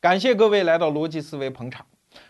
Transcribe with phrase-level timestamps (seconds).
[0.00, 1.84] 感谢各位来到逻辑思维捧场。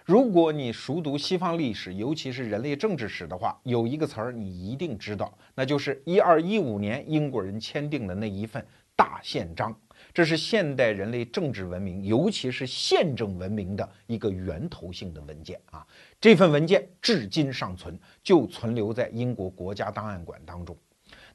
[0.05, 9.73] 如果你熟读西方历史，尤其是人类政治史的话，有一个词儿你一定知道，那就是一二一五年英国人签订的那一份大宪章。
[10.13, 15.87] 这是现代人类政治文明，尤其是宪政文明的一个源头性的文件啊！
[16.21, 20.77] 这份文件至今尚存，就存留在英国国家档案馆当中。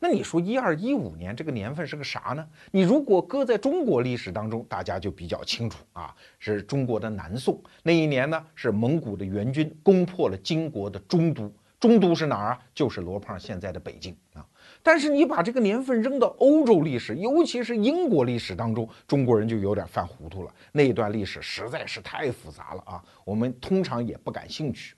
[0.08, 2.48] 那你说一二一五年这个年份是个啥呢？
[2.70, 12.60] 你如果搁在中国历史当中，大家就比较清楚啊，是中国的南宋那一年呢，是蒙古的援军攻破了金国的中都，中都是哪儿啊？
[12.76, 14.46] 就是罗胖现在的北京啊。
[14.84, 20.54] 但是你把这个年份扔到欧洲历史，尤其是英国历史当中，中国人就有点犯糊涂了。
[20.71, 24.96] 那一段历史实在是太复杂了啊，我们通常也不感兴趣。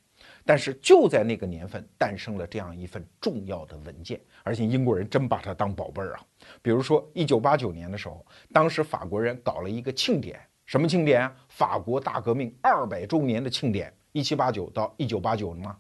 [0.48, 6.22] 但是就在那个年份，诞生了这样一份重要的文件，而且英国人真把它当宝贝儿啊。
[6.62, 11.36] 比如说，一九八九年的时候，当时法国人搞了一个庆典，什么庆典啊？
[11.50, 15.76] 法国大革命二百周年的庆典，一七八九到一九八九嘛。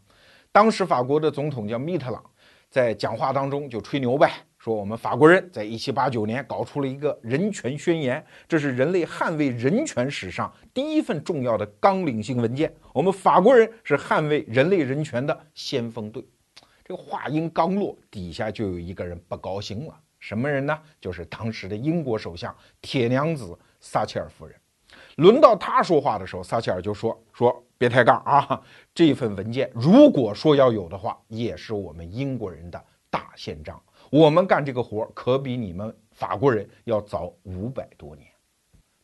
[0.51, 2.21] 当时法国的总统叫密特朗。
[2.69, 4.29] 在讲话当中就吹牛呗，
[4.67, 12.69] 说我们法国人在一七八九年搞出了一个人权宣言，这是人类捍卫人权史上第一份重要的纲领性文件。
[12.91, 16.21] 我们法国人是捍卫人类人权的先锋队。
[16.83, 20.77] 这个话音刚落，底下就有一个人不高兴了，什么人呢？
[20.99, 24.53] 就是当时的英国首相铁娘子撒切尔夫人。
[25.15, 28.61] 轮到他说话的时候，撒切尔就说：“说别抬杠啊！
[28.93, 33.81] 这份文件如果说要有的话，也是我们英国人的大宪章。
[34.09, 38.27] 我们干这个活可比你们法国人要早五百多年。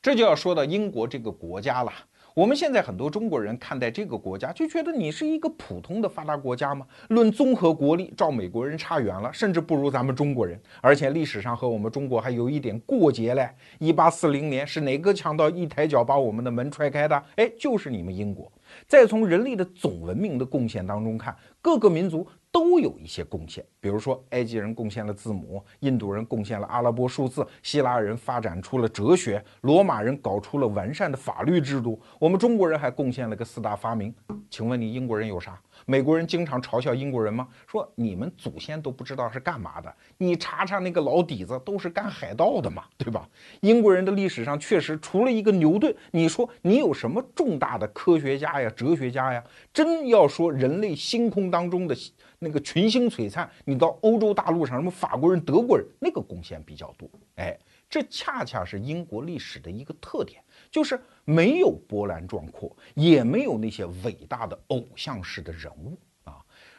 [0.02, 1.92] 这就要说到英国这个国家了。”
[2.36, 6.84] 我们现在很多中国人看待这个国家，就觉得你是一个普通的发达国家吗？
[7.10, 10.60] 论综合国力，照美国人差远了，甚至不如咱们中国人。
[10.82, 13.48] 而且历史上和我们中国还有一点过节嘞。
[13.78, 17.24] 一八四零年是哪个强盗一抬脚把我们的门踹开的？
[17.36, 18.52] 哎，就是你们英国。
[18.88, 22.28] 再从人类的总文明的贡献当中看，各个民族。
[22.54, 34.14] 都有一些贡献，比如说埃及人贡献了字母，印度人贡献了阿拉伯数字，希腊人发展出了哲学，罗马人搞出了完善的法律制度，我们中国人还贡献了个四大发明。
[34.52, 35.60] 请问你英国人有啥？
[35.88, 37.48] 美国人经常嘲笑英国人吗？
[37.66, 43.28] 说你们祖先都不知道是干嘛的，你查查那个老底子，都是干海盗的嘛，对吧？
[43.62, 49.44] 英国人的历史上确实除了一个牛顿，你说你有什么重大的科学家呀、哲学家呀？
[49.74, 51.98] 真要说人类星空当中的。
[52.44, 57.10] 那个群星璀璨，你到欧洲大陆上，什么法国人、德国人，那个贡献比较多。
[57.38, 57.58] 哎，
[57.90, 65.98] 这恰恰是英国历史的一个特点，就是没有波澜壮阔，也没有那些伟大的偶像式的人物。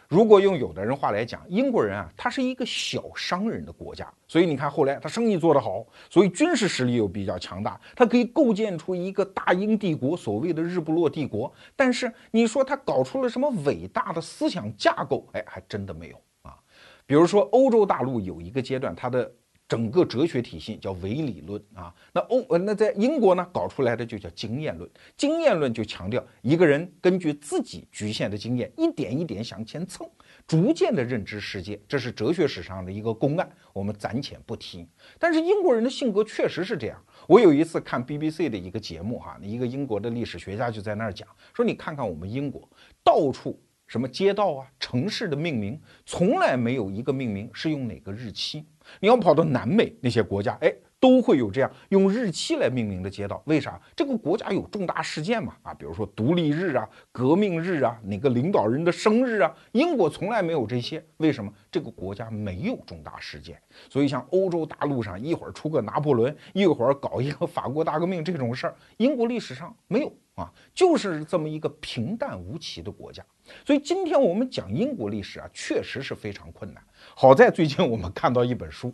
[0.08, 11.52] 如果用有的人话来讲，英国人啊，他是一个小商人的国家，所以你看后来他生意做得好，所以军事实力又比较强大，他可以构建出一个大英帝国，所谓的日不落帝国。
[11.74, 15.26] 但是你说他搞出了什么伟大的思想架构？
[15.32, 16.54] 哎，还真的没有啊。
[17.06, 19.32] 比如说欧洲大陆有一个阶段，他的。
[19.66, 30.08] 整个哲学体系叫唯理论啊，那欧呃那在英国呢搞出来的就叫经验论，经验论就强调一个人根据自己局限的经验，一点一点向前蹭，
[30.46, 34.86] 逐渐的认知世界，这是哲学史上的一个公案，我们暂且不提。
[35.18, 37.02] 但是英国人的性格确实是这样。
[37.26, 42.68] 我有一次看 BBC 的一个节目哈，一个英国的历史学家就在那儿讲说，你看看我们英国
[43.02, 48.66] 到处什么街道啊、城市的命名，从来没有一个命名是用哪个日期。
[49.00, 53.42] 你要跑到南美那些国家，哎，都会有这样用日期来命名的街道。
[53.46, 53.80] 为啥？
[53.94, 55.54] 这个国家有重大事件嘛？
[55.62, 59.54] 啊，比如说独立日啊、革命日啊、哪个领导人的生日啊。
[59.72, 61.52] 英国从来没有这些，为什么？
[61.70, 63.60] 这个国家没有重大事件。
[63.90, 73.24] 所以像欧洲大陆上一会儿出个拿破仑，一会儿搞一个法国大革命这种事儿，英国历史上没有啊，就是这么一个平淡无奇的国家。
[73.64, 76.82] 所以今天我们讲英国历史啊，确实是非常困难。
[77.14, 78.92] 好在最近我们看到一本书，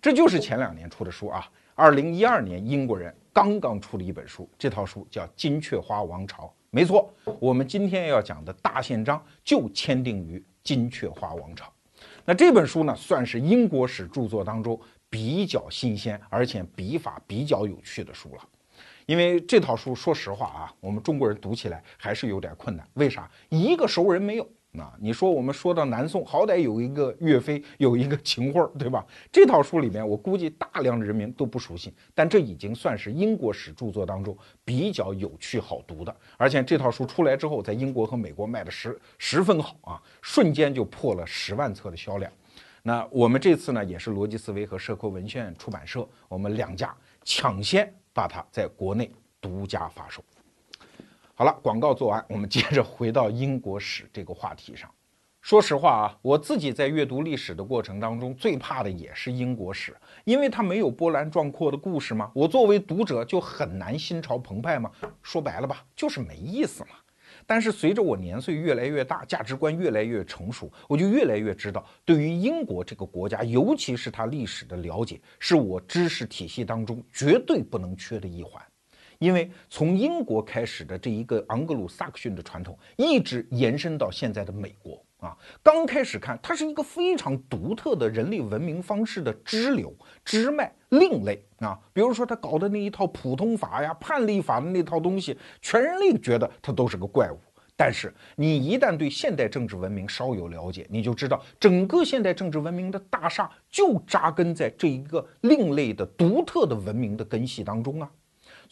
[0.00, 1.50] 这就是前两年出的书啊。
[1.74, 6.44] 二零一二年英国人刚刚出了一本书，这套书叫《金雀花王朝》。
[6.68, 7.10] 没错，
[7.40, 11.72] 我们今天要讲的大宪章就签订于金雀花王朝。
[12.24, 14.78] 那这本书呢，算是英国史著作当中
[15.08, 18.42] 比较新鲜，而且笔法比较有趣的书了。
[19.06, 22.86] 因为这套书，说实话啊，我们中国人读起来还是有点困难。
[22.94, 23.30] 为啥？
[23.48, 24.48] 一个熟人没有。
[24.74, 29.04] 那你说我们说到南宋，好歹有一个岳飞，有一个秦桧，对吧？
[29.30, 34.34] 这套书里面，我估计大量的人民都不熟悉，但这已经算是英国史著作当中
[34.64, 36.16] 比较有趣好读的。
[36.38, 42.32] 而且这套书出来之后，在英国和美国卖的十十分好啊，瞬间就破了十万册的销量。
[42.82, 49.10] 那我们这次呢，也是逻辑思维和社科文献出版社，我们两家抢先把它在国内
[49.40, 50.22] 独家发售。
[51.34, 54.88] 好了，广告做完，我们接着回到英国史这个话题上。
[55.40, 62.30] 说实话啊，我自己在阅读历史的过程当中，最怕的也是英国史，因为它没有波澜壮阔的故事嘛。
[62.32, 64.88] 我作为读者就很难心潮澎湃嘛。
[65.20, 66.90] 说白了吧，就是没意思嘛。
[67.46, 78.62] 但是随着我年岁越来越大，价值观越来越成熟，我就越来越知道，对于英国这个国家，尤其是它历史的了解，是我知识体系当中绝对不能缺的一环。
[79.18, 85.38] 因为从英国开始的这一个盎格鲁撒克逊的传统，一直延伸到现在的美国啊。
[85.62, 91.78] 刚开始看，它是一个非常独特的人类文明方式的支流、支脉、另类啊。
[91.92, 97.38] 比如说他搞的那一套普通法呀、判例法的那套东西，全人类觉得他都是个怪物。
[97.74, 108.08] 但是你一旦对现代政治文明稍有了解，你就知道整个现代政治文明的大厦就扎根在这一个另类的、独特的文明的根系当中啊。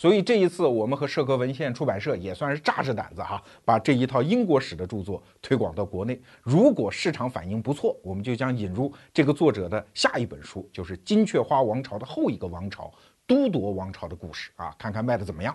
[0.01, 6.19] 所以这一次，我们和社科文献出版社也算是炸着胆子哈，把这一套英国史的著作推广到国内。
[6.41, 12.91] 如果市场反应不错，我们就将引入这个作者的下一本书，就是金雀花王朝的后一个王朝——
[13.29, 15.55] 都铎王朝的故事啊，看看卖的怎么样。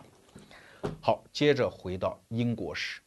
[1.02, 3.02] 好，接着回到英国史，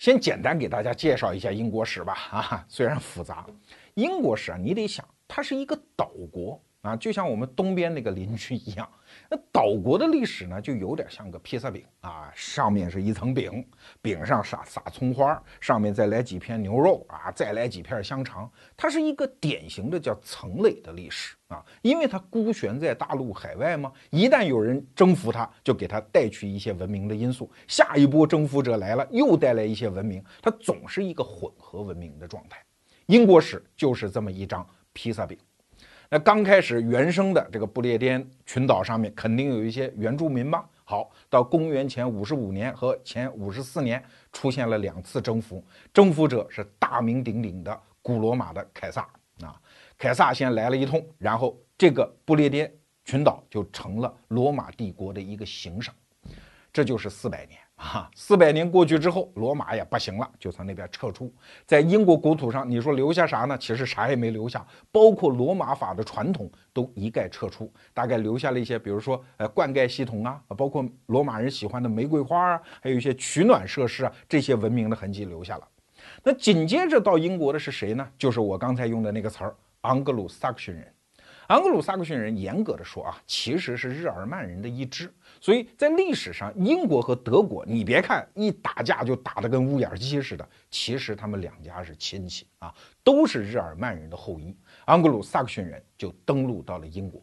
[0.00, 2.14] 先简单给大家介绍一下英国史吧。
[2.32, 3.46] 啊，虽然复杂，
[3.94, 6.60] 英国史啊，你得想，它是一个岛国。
[6.84, 8.86] 啊，就像我们东边那个邻居一样，
[9.30, 13.66] 那岛国的历史呢，就有点像个披萨饼啊，上面是一层饼，
[14.02, 32.62] 饼上撒撒葱花，上面再来几片牛肉啊，再来几片香肠，它是一个典型的叫层累的历史啊，因为它孤悬在大陆海外嘛，一旦有人征服它，就给它带去一些文明的因素，下一波征服者来了，又带来一些文明，它总是一个混合文明的状态。
[33.06, 35.38] 英国史就是这么一张披萨饼。
[36.10, 40.68] 那刚开始原生的这个不列颠群岛上面肯定有一些原住民吧？
[40.84, 44.02] 好，到公元前五十五年和前五十四年
[44.32, 49.08] 出现了两次征服，征服者是大名鼎鼎的古罗马的凯撒
[49.40, 49.58] 啊。
[49.96, 52.70] 凯撒先来了一通，然后这个不列颠
[53.04, 55.92] 群岛就成了罗马帝国的一个行省，
[56.72, 57.58] 这就是四百年。
[57.76, 61.32] 啊，四百年过去之后，罗马也不行了，就从那边撤出。
[61.66, 63.58] 在英国国土上，你说留下啥呢？
[63.58, 75.68] 其实啥也没留下，包括罗马法的传统都一概撤出，大概留下了一些，比如说呃灌溉系统啊，包括罗马人喜欢的玫瑰花啊，还有一些取暖设施啊，这些文明的痕迹留下了。
[76.22, 78.08] 那紧接着到英国的是谁呢？
[78.16, 80.90] 就是我刚才用的那个词儿——盎格鲁撒克逊人。
[81.48, 85.12] 盎格鲁撒克逊人，严格的说啊，其实是日耳曼人的一支。
[85.44, 94.56] 所以在历史上，英国和德国，你别看一打架就打得跟乌眼鸡似的，其实他们两家是亲戚啊，都是日耳曼人的后裔。
[94.86, 97.20] 盎格鲁撒克逊人就登陆到了英国，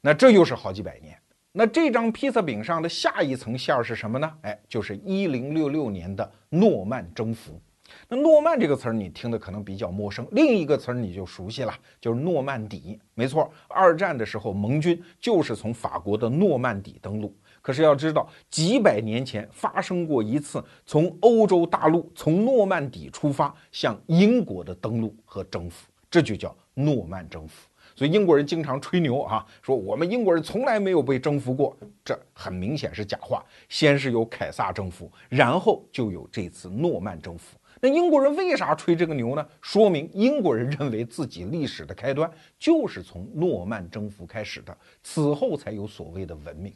[0.00, 1.16] 那这又是好几百年。
[1.52, 4.34] 那这张披萨饼上的下一层馅儿是什么呢？
[4.42, 7.62] 哎，就是一零六六年的诺曼征服。
[8.08, 12.98] 那诺曼这个词儿你听的可能比较陌生，另一个词儿你就熟悉了，就是诺曼底。
[13.14, 17.32] 没错，二战的时候盟军就是从法国的诺曼底登陆。
[17.64, 27.66] 可是要知道，几百年前发生过一次从欧洲大陆从诺曼底出发向英国的登陆和征服，这就叫诺曼征服。
[27.96, 31.74] 所以英国人经常吹牛啊，说我们英国人从来没有被征服过，
[32.04, 33.42] 这很明显是假话。
[33.70, 37.56] 先是有凯撒征服，然后就有这次诺曼征服。
[37.80, 39.46] 那英国人为啥吹这个牛呢？
[39.62, 46.70] 说明英国人认为自己历史的开端就是从诺曼征服开始的，此后才有所谓的文明。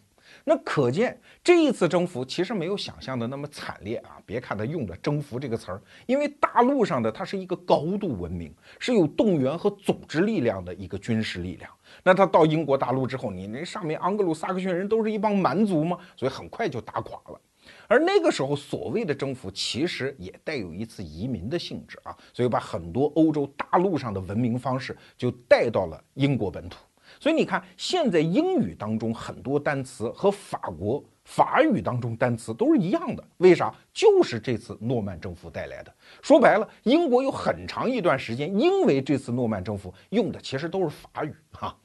[0.48, 4.16] 那可见这一次征服其实没有想象的那么惨烈啊！
[4.24, 11.70] 别看他用的“征服”这个词儿，因为大陆上的它是一个高度文明，是有动员和组织力量的一个军事力量。
[12.02, 15.98] 那他到英国大陆之后，你那上面盎格鲁撒克逊人都是一帮蛮族吗？
[16.16, 17.38] 所以很快就打垮了。
[17.86, 26.78] 而那个时候所谓的征服，其实也带有一次移民的性质啊，所以把很多欧洲大陆上的文明方式就带到了英国本土。
[27.20, 33.74] 所以你看，现在英语当中很多单词和法国法语当中单词都是一样的，为啥？
[33.92, 35.92] 就是这次诺曼征服带来的。
[36.22, 41.76] 说白了，英国有很长一段时间，因为这次诺曼征服用的其实都是法语哈。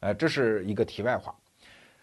[0.00, 1.34] 呃，这是一个题外话。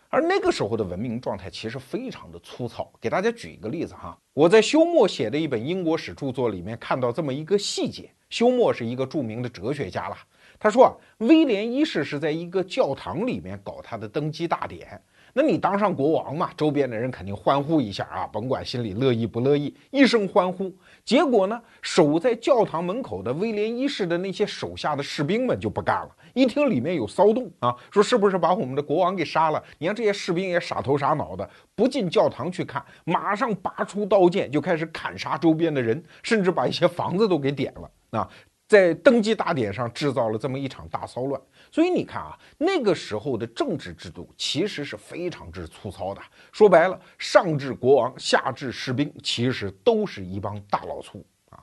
[0.10, 2.92] 而那个时候的文明状态其实非常的粗糙。
[3.00, 8.12] 给大家举一个例子哈，我在休谟写的一本英国史著作里面看到这么一个细节。
[8.30, 10.18] 休谟是一个著名的哲学家了，
[10.63, 15.01] 他说啊，威廉一世是在一个教堂里面搞他的登基大典。
[15.34, 20.72] 那你当上国王嘛，周边的人肯定欢呼一下啊，甭管心里乐意不乐意，一声欢呼。
[21.03, 29.63] 结果呢，守在教堂门口的威廉一世的那些手下的士兵们就不干了，一听里面有骚动啊，说是不是把我们的国王给杀了？
[29.80, 38.30] 你看这些士兵也傻头傻脑的，不进教堂去看，马上拔出刀剑就开始砍杀周边的人，甚至把一些房子都给点了啊。
[38.72, 46.22] 在登基大典上制造了这么一场大骚乱，所以你看啊，那个时候的政治制度其实是非常之粗糙的。
[46.54, 51.60] 说白了，上至国王，下至士兵，其实都是一帮大老粗啊。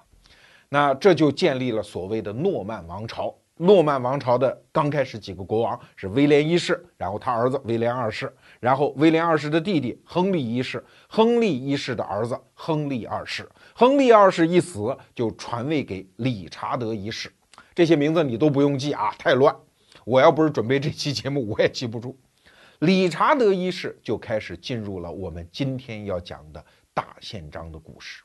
[0.68, 3.34] 那这就建立了所谓的诺曼王朝。
[3.60, 13.48] 诺曼王朝的刚开始几个国王是威廉一世，然后他儿子威廉二世，然后威廉二世的弟弟亨利一世，亨利一世的儿子亨利二世，
[13.78, 17.32] 亨利二世一死就传位给理查德一世。
[17.76, 19.54] 这些名字你都不用记啊，太乱。
[20.04, 22.18] 我要不是准备这期节目，我也记不住。
[22.80, 28.24] 理查德一世就开始进入了我们今天要讲的大宪章的故事。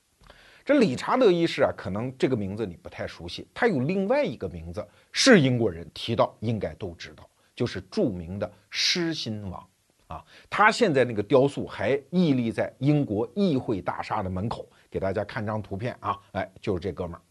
[0.65, 9.63] 这理查德一世啊，可能这个名字你不太熟悉，他有另外一个名字，是英国人提到应该都知道，就是著名的狮心王
[10.07, 10.25] 啊。
[10.49, 17.21] 他现在那个雕塑还屹立在英国议会大厦的门口，给大家看张图片啊，哎，就是这哥们儿。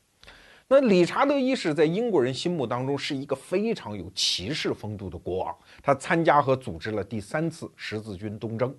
[0.67, 8.75] 那理查德一世在英国人心目当中是一个非常有骑士风度的国王，他参加和组织了第三次十字军东征。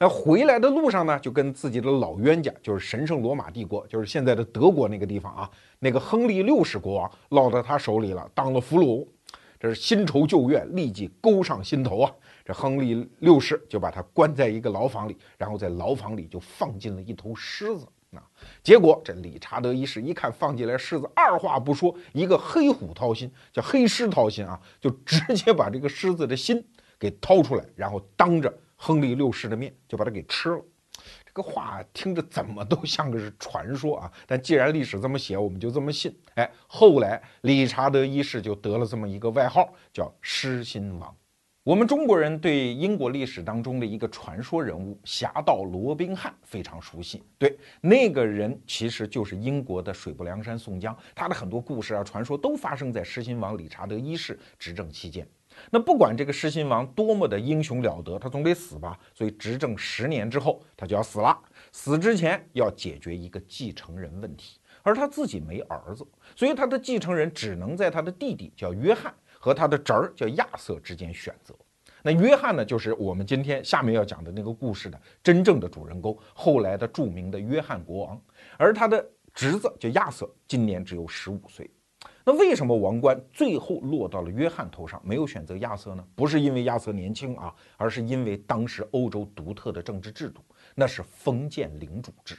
[0.00, 9.06] 那回来的路上呢，就跟自己的老冤家，就是神圣罗马帝国，就是现在的德国那个地方啊，那个亨利六世国王落到他手里了，当了俘虏，
[9.60, 12.12] 这是新仇旧怨立即勾上心头啊。
[12.44, 18.22] 这亨利六世就把他关在一个牢房里，然后在牢房里就放进了一头狮子啊。
[18.62, 26.64] 结果这理查德一世一看放进来狮子，二话不说，一个黑虎掏心，叫黑狮掏心啊，就直接把这个狮子的心
[26.98, 28.52] 给掏出来，然后当着。
[28.76, 30.60] 亨利六世的面就把它给吃了，
[31.24, 34.12] 这个话听着怎么都像个是传说啊！
[34.26, 36.14] 但既然历史这么写，我们就这么信。
[36.34, 41.16] 哎，后来理查德一世就得了这么一个外号，叫狮心王。
[41.64, 47.22] 我们中国人对英国历史当中的一个传说人物侠盗罗宾汉非常熟悉。
[47.38, 55.26] 对，那个人其实就是英国的水泊梁山宋江，他的很多故事啊、传说都发生在狮心王理查德一世执政期间。
[55.70, 59.00] 那不管这个狮心王多么的英雄了得，他总得死吧。
[59.14, 61.34] 所以执政十年之后，他就要死了。
[61.72, 66.06] 死之前要解决一个继承人问题，而他自己没儿子，
[66.36, 69.14] 所以他的继承人只能在他的弟弟叫约翰
[69.44, 71.54] 和他的侄儿叫亚瑟之间选择。
[72.02, 78.18] 那约翰呢，就是我们今天下面要讲的那个故事的真正的主人公，后来的著名的约翰国王。
[78.56, 81.70] 而他的侄子叫亚瑟，今年只有十五岁。
[82.24, 86.02] 那为什么王冠最后落到了约翰头上，没有选择亚瑟呢？
[86.14, 90.40] 不是因为亚瑟年轻啊，而是因为当时欧洲独特的政治制度，
[90.74, 92.34] 那是封建领主制。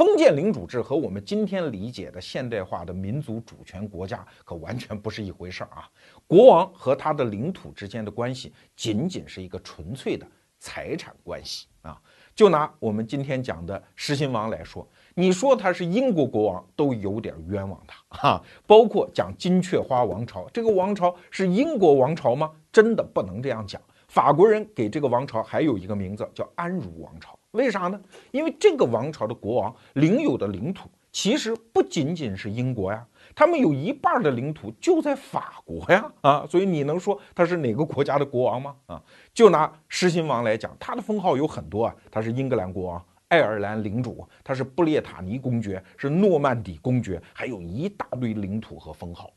[0.00, 5.86] 封建领主制和我们今天理解的现代化的民族主权国家可完全不是一回事儿啊！
[6.26, 10.26] 国王和他的领土之间的关系，仅仅是一个纯粹的
[10.58, 12.00] 财产关系啊！
[12.34, 14.88] 就拿我们今天讲的狮心王来说。
[15.14, 18.42] 你说他是英国国王，都有点冤枉他哈。
[18.66, 22.50] 包括讲金雀花王朝，这个王朝是英国王朝吗？
[22.72, 23.78] 真的不能这样讲。
[24.08, 28.00] 法国人给这个王朝还有一个名字叫安茹王朝，为啥呢？
[28.30, 33.04] 因为这个王朝的国王领有的领土其实不仅仅是英国呀，
[33.34, 38.76] 他们有一半的领土就在法国呀啊，所以你能说他是哪个国家的国王吗？
[38.86, 39.02] 啊，
[39.34, 43.04] 就拿狮心王来讲，他的封号有很多啊，他是英格兰国王。
[43.26, 49.30] 爱尔兰领主，他是布列塔尼公爵，是诺曼底公爵，还有一大堆领土和封号。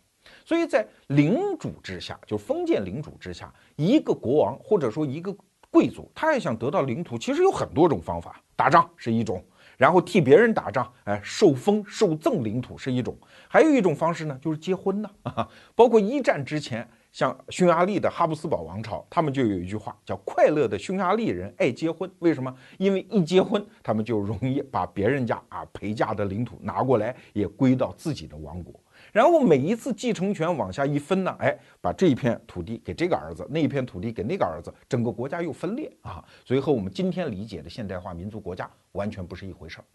[0.43, 5.36] 所以在领主之下，就封建领主之下，一个国王或者说一个
[5.74, 8.39] 贵族，他要想得到领土，其实有很多种方法。
[8.56, 9.44] 打仗是一种，
[9.75, 15.10] 然后替别人打仗，哎，受封受赠领土是一种，还有一种方式呢，就是结婚呢。
[15.74, 16.88] 包括一战之前。
[17.13, 22.10] 像匈牙利的哈布斯堡王朝，他们就有一句话叫“快乐的匈牙利人爱结婚”。
[22.18, 22.51] 为什么？
[22.80, 28.74] 因为一结婚，他们就容易把别人家啊陪嫁的领土拿过来，也归到自己的王国。
[29.13, 36.25] 然后每一次继承权往下一分呢，哎，把这一片土地给这个儿子，那一片土地给那个儿子，整个国家又分裂啊。
[36.43, 39.86] 所以和我们今天理解的现代化民族国家完全不是一回事儿。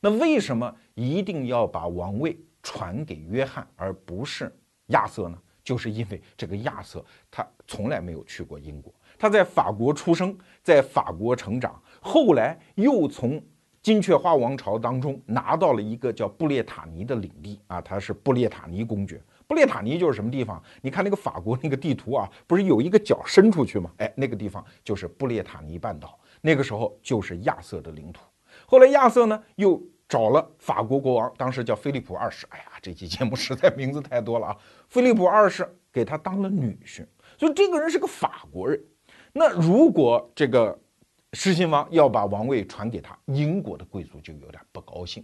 [0.00, 4.54] 那为什么一定要把王位传给约翰，而不是
[4.88, 5.38] 亚瑟呢？
[5.64, 13.42] 就是因为这个亚瑟，他从来没有去过英国，他在法国出生，在法国成长，后来又从
[13.88, 19.18] 金雀花王朝当中拿到了一个叫布列塔尼的领地啊，他是布列塔尼公爵。
[19.46, 20.62] 布列塔尼就是什么地方？
[20.82, 23.90] 你看那个法国那个地图啊，不是有一个角伸出去吗？
[23.96, 28.20] 哎，那个地方就是布列塔尼半岛，那个时候就是亚瑟的领土。
[28.66, 32.46] 后来亚瑟呢又找了法国国王，当时叫菲利普二世。
[32.50, 34.56] 哎呀，这期节目实在名字太多了啊！
[34.90, 37.06] 菲利普二世给他当了女婿，
[37.38, 38.78] 所以这个人是个法国人。
[39.32, 40.78] 那如果这个
[41.34, 45.22] 狮心王要把王位传给他，英国的贵族就有点不高兴。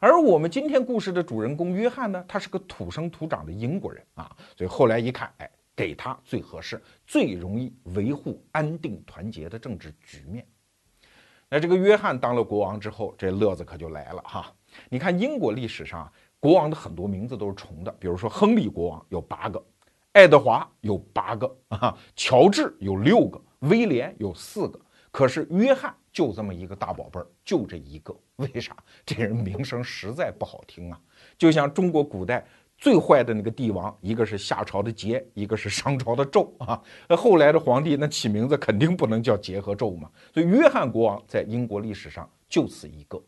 [0.00, 10.44] 而我们今天故事的主人公约翰呢，他是个土生土长的英国人啊，所以后来一看，哎，给他最合适、最容易维护安定团结的政治局面。
[11.48, 14.52] 那这个约翰当了国王之后，这乐子可就来了哈。
[14.88, 19.64] 你看英国历史上国王的很多名字都是重的，比如说亨利国王有八个，
[20.12, 24.80] 爱德华有八个啊，乔治有六个，威廉有四个，
[25.14, 25.94] 可是约翰。
[26.12, 28.76] 就这么一个大宝贝儿，就这一个，为啥？
[29.04, 31.00] 这人名声实在不好听啊！
[31.36, 32.46] 就像中国古代
[32.78, 36.80] 最坏的那个帝王，一个是夏朝的桀，一个是商朝的纣啊。
[37.08, 40.08] 那后来的皇帝，那起名字肯定不能叫桀和纣嘛。
[40.32, 43.20] 所以约翰国王在英国历史上就此一个。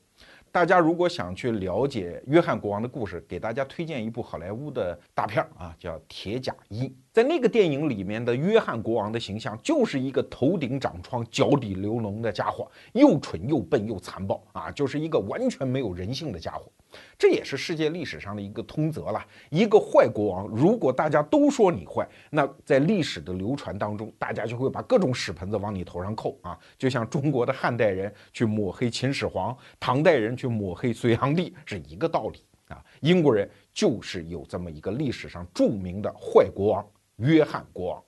[0.53, 6.87] 大家如果想去了解约翰国王的故事，给大家推荐一部好莱坞的大片儿啊，叫《铁甲一》。
[7.17, 16.71] 在那个电影里面的约翰国王的形象，就是一个头顶长疮、脚底流脓的家伙，又蠢又笨又残暴啊，就是一个完全没有人性的家伙。
[17.17, 19.27] 这也是世界历史上的一个通则了。
[19.49, 26.59] 一个坏国王，如果大家都说你坏，那在历史的流传当中，大家就会把各种屎盆子往你头上扣啊。
[26.77, 32.85] 就像中国的汉代人去抹黑秦始皇，唐代人去抹黑隋炀帝是一个道理啊。
[33.01, 38.03] 英国人就是有这么一个历史上著名的坏国王约翰国王。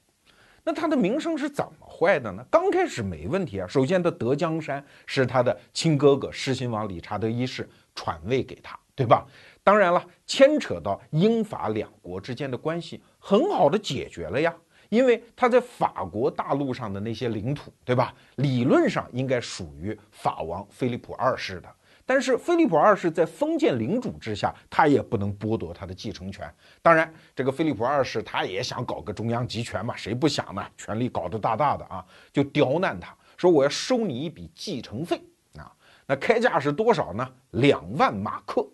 [0.64, 2.44] 那他的名声是怎么坏的呢？
[2.50, 3.66] 刚开始没问题啊。
[3.66, 7.68] 首先，他得江山是他的亲哥哥狮心王理查德一世。
[7.94, 9.26] 传位给他，对吧？
[9.64, 14.54] 当然了，牵扯到英法两国之间的关系，很好的解决了呀。
[14.88, 18.14] 因为他在法国大陆上的那些领土，对吧？
[18.36, 21.68] 理论上应该属于法王菲利普二世的。
[22.08, 26.50] 但是菲利普二世在封建领主之下，他也不能剥夺他的继承权。
[26.80, 30.66] 当然，这个菲利普二世他也想搞个中央集权嘛，谁不想呢？
[30.78, 35.20] 权力搞得大大的啊，就刁难他说：“我要收你一笔继承费
[35.58, 35.70] 啊。”
[36.08, 37.30] 那开价是多少呢？
[37.50, 38.66] 两万马克，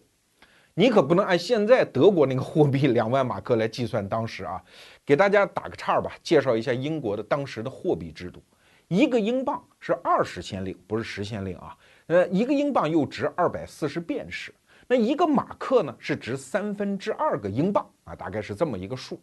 [0.75, 4.63] 你可不能按现在德国那个货币两万马克来计算当时啊。
[5.05, 8.41] 给大家打个岔吧，介绍一下英国的当时的货币制度。
[8.87, 11.77] 一个英镑是二十先令，不是十先令啊。
[12.07, 14.55] 呃，一个英镑又值二百四十便士。
[14.87, 19.23] 那一个马克呢，是值三分之二个英镑啊，大概是这么一个数。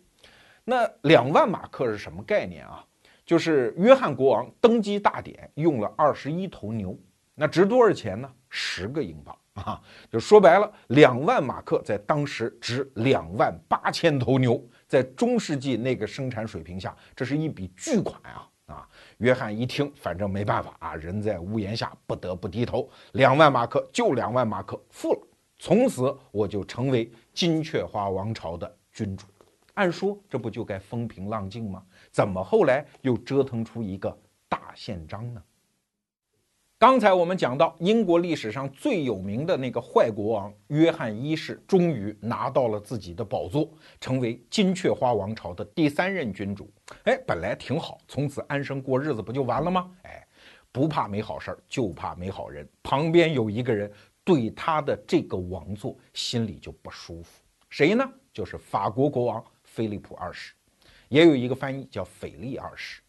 [0.63, 2.83] 那两万马克是什么概念啊？
[3.23, 6.97] 就是约翰国王登基大典用了二十一头牛。
[7.35, 8.29] 那值多少钱呢？
[8.49, 18.49] 十个英镑啊，就说白了，两万马克在当时值两万八千头牛，在中世纪那个生产水平下，这是一笔巨款啊！
[19.21, 22.89] 约翰一听，反正没办法啊，人在屋檐下，不得不低头。
[23.11, 25.19] 两万马克就两万马克，付了。
[25.59, 29.27] 从此我就成为金雀花王朝的君主。
[29.75, 31.83] 按说这不就该风平浪静吗？
[32.09, 34.17] 怎么后来又折腾出一个
[34.49, 35.43] 大宪章呢？
[36.81, 46.73] 刚才我们讲到，英国历史上最有名的那个坏国王约翰一世，终于拿到了自己的宝座，成为金雀花王朝的第三任君主。
[47.03, 49.91] 哎，本来挺好，从此安生过日子不就完了吗？
[50.01, 50.25] 哎，
[50.71, 52.67] 不怕没好事儿，就怕没好人。
[52.81, 53.91] 旁边有一个人
[54.23, 58.03] 对他的这个王座心里就不舒服，谁呢？
[58.33, 60.51] 就是法国国王菲利普二世，
[61.09, 63.03] 也有一个翻译叫腓力二世。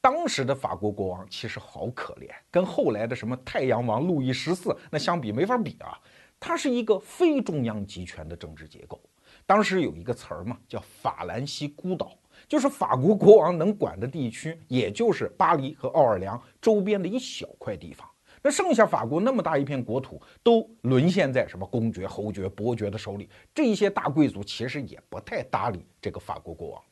[0.00, 5.98] 当时的法国国王其实好可怜，跟后来的什么太阳王路易十四那相比没法比啊。
[6.40, 9.00] 他是一个非中央集权的政治结构。
[9.44, 18.08] 当时有一个词儿嘛，叫法兰西孤岛，就是法国国王能管的地区，也就是巴黎和奥尔良周边的一小块地方。
[18.40, 23.28] 那剩下法国那么大一片国土，都沦陷在什么公爵、侯爵、伯爵的手里。
[23.52, 26.82] 这些大贵族其实也不太搭理这个法国国王。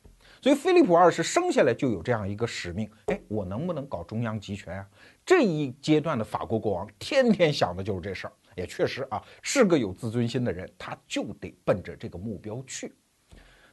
[0.42, 4.86] 所以，菲利普二世生下来就有这样一个使命，哎，我能不能搞中央集权啊？
[5.24, 12.92] 这一阶段的法国国王天天想的就是这事儿，也确实啊，是个有自尊心的人，他就得奔着这个目标去。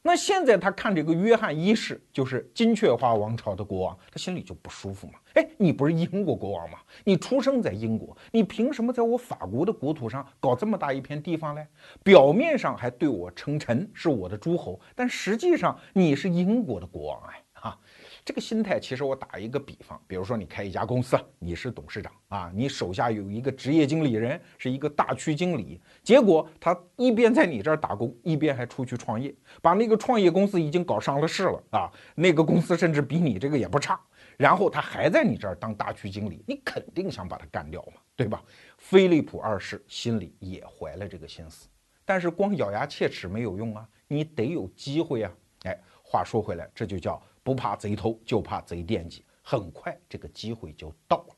[0.06, 5.14] 那现在他看这个约翰一世，就是金雀花王朝的国王，他心里就不舒服嘛。
[5.36, 6.78] 哎，你不是英国国王吗？
[7.06, 11.66] 你出生在英国，你凭什么在我法国的国土上搞这么大一片地方嘞？
[12.04, 17.80] 表面上还对我称臣，是我的诸侯，但实际上你是英国的国王哎啊！
[18.26, 34.00] 这个心态，其实我打一个比方，比如说你开一家公司，你是董事长啊，你手下有一个职业经理人，是一个大区经理，结果他一边在你这儿打工，一边还出去创业，把那个创业公司已经搞上了市了啊，那个公司甚至比你这个也不差，
[34.38, 38.42] 然后他还在你这儿当大区经理，你肯定想把他干掉嘛，对吧？
[38.78, 41.68] 菲利普二世心里也怀了这个心思，
[42.06, 45.32] 但是光咬牙切齿没有用啊，你得有机会啊。
[45.64, 47.22] 哎，话说回来，这就叫。
[47.44, 49.24] 不怕贼偷，就怕贼惦记。
[49.42, 51.36] 很快，这个机会就到了。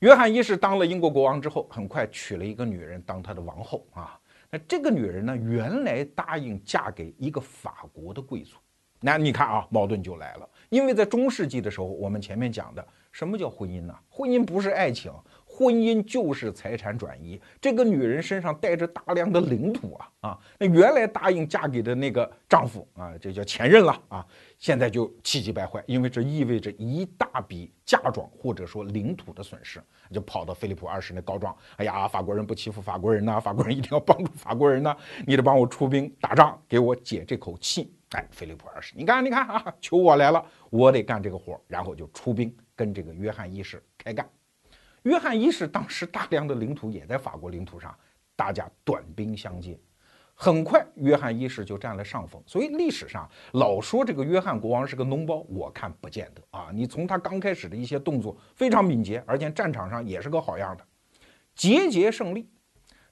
[0.00, 4.20] 约翰一世当了英国国王之后，很快娶了一个女人当他的王后啊。
[4.50, 8.56] 那这个女人呢，原来答应嫁给一个法国的贵族。
[9.00, 10.48] 那你看啊，矛盾就来了。
[10.68, 13.98] 因为在中世纪的时候，我们前面讲的，什么叫婚姻呢？
[14.08, 15.10] 婚姻不是爱情。
[15.56, 20.38] 婚姻就是财产转移，这个女人身上带着大量的领土啊啊！
[20.58, 24.26] 那原来答应嫁给的那个丈夫啊，这叫前任了啊，
[24.58, 31.56] 现在就气急败坏，因为这意味着一大笔嫁妆或者说领土的损失，就跑到菲利普二世那告状。
[31.76, 37.94] 哎呀，法国人不欺负法国人呐，法国人一定要帮助法国人呐，你得帮我出兵打仗，给我解这口气。
[38.10, 44.28] 哎，菲利普二世，你看，你看啊，求我来了，我得干这个活，然后就出兵跟这个约翰一世开干。
[45.04, 47.94] 约翰一世当时大量的领土也在法国领土上，
[48.34, 49.78] 大家短兵相接，
[50.34, 52.42] 很快约翰一世就占了上风。
[52.46, 56.70] 所以历史上老说这个约翰国王是个脓包，我看不见得啊。
[56.72, 60.84] 你从他刚开始的一些动作非常敏捷，而且战场上也是个好样的，
[61.54, 62.48] 节节胜利。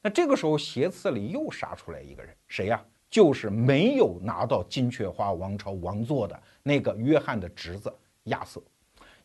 [0.00, 2.82] 那这个时候斜刺里又杀出来一个人，谁呀？
[3.10, 8.62] 就是没有拿到金雀花王朝王座的那个约翰的侄子亚瑟。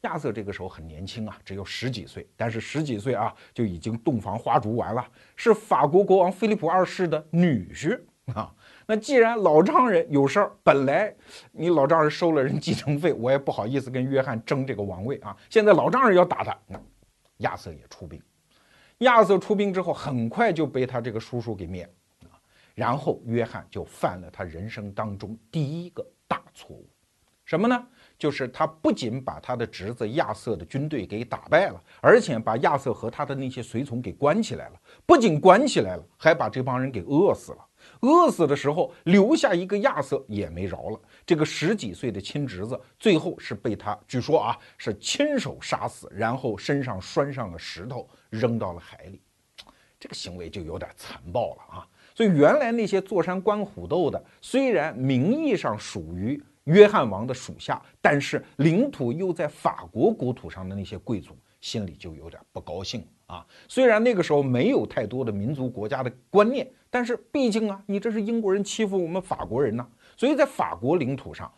[0.02, 5.06] 亚瑟这个时候很年轻啊，只有十几岁，但是十几岁啊就已经洞房花烛完了，
[5.36, 8.00] 是法国国王菲利普二世的女婿
[8.34, 8.54] 啊。
[8.86, 11.14] 那既然老丈人有事儿，本来
[11.52, 15.36] 你老丈人收了人继承费，我也不好意思跟约翰争这个王位啊。
[15.50, 16.80] 现在老丈人要打他，那
[17.38, 18.22] 亚瑟也出兵。
[19.00, 22.40] 亚瑟出兵之后，很快就被他这个叔叔给灭了啊。
[22.74, 26.88] 然后约翰就犯了他人生当中第一个大错误，
[27.44, 27.88] 什么呢？
[28.18, 34.82] 就是他不仅把他的侄子亚瑟的军队给打败了，而且把亚瑟和他的那些随从给关起来了。
[35.06, 37.60] 不仅关起来了，还把这帮人给饿死了。
[38.02, 41.00] 饿死的时候，留下一个亚瑟也没饶了。
[41.26, 49.22] 这个十几岁的亲侄子，最后是被他据说啊是亲手杀死，然后身上拴上了石头，扔到了海里。
[50.00, 51.88] 这个行为就有点残暴了啊！
[52.14, 56.44] 所以原来那些坐山观虎斗的，虽然名义上属于。
[56.68, 63.46] 约翰王的属下，但是领土又在法国国土上的那些贵族心里就有点不高兴啊。
[63.70, 69.88] 虽然那个时候没有太多的民族国家的观念，但是毕竟啊，你这是英国人欺负我们法国人呐。
[70.18, 71.50] 所以在法国领土上，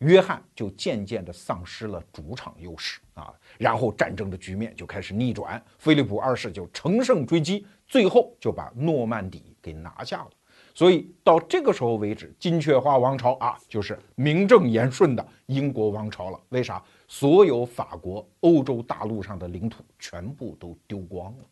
[0.00, 3.32] 约翰就渐渐地丧失了主场优势啊。
[3.56, 10.30] 然后战争的局面就开始逆转，菲利普二世就乘胜追击，最后就把诺曼底给拿下了。
[10.78, 16.38] 所以到这个时候为止，金雀花王朝啊，就是名正言顺的英国王朝了。
[16.50, 16.80] 为啥？
[17.08, 21.44] 所有法国、欧洲大陆上的领土全部都丢光了。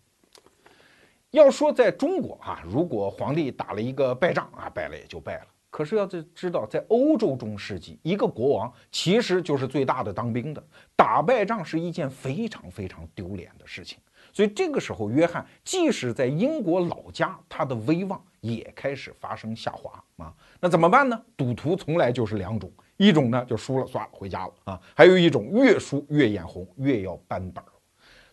[1.32, 5.46] 要说在中国啊，如果皇帝打了一个败仗啊，败了也就败了。
[5.70, 13.98] 可是要在知道，在欧洲中世纪，一个国王其实就是最大的当兵的，打败仗是一件非常非常丢脸的事情。
[14.36, 18.22] 所以这个时候，约翰即使在英国老家，他的威望。
[18.42, 21.20] 也开始发生下滑啊，那怎么办呢？
[21.36, 27.66] 赌徒从来就是两种，一种呢就输了算了回家了啊，还有一种越输越眼红，越要扳本儿。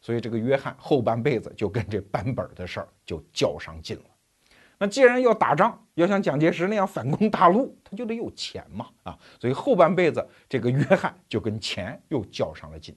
[0.01, 4.03] 所以这个约翰后半辈子就跟这扳本的事儿就较上劲了。
[4.77, 12.95] 那既然要打仗，要像蒋介石那样反攻大陆，他就得有钱嘛啊，所以后半辈子这个约翰就跟钱又较上了劲。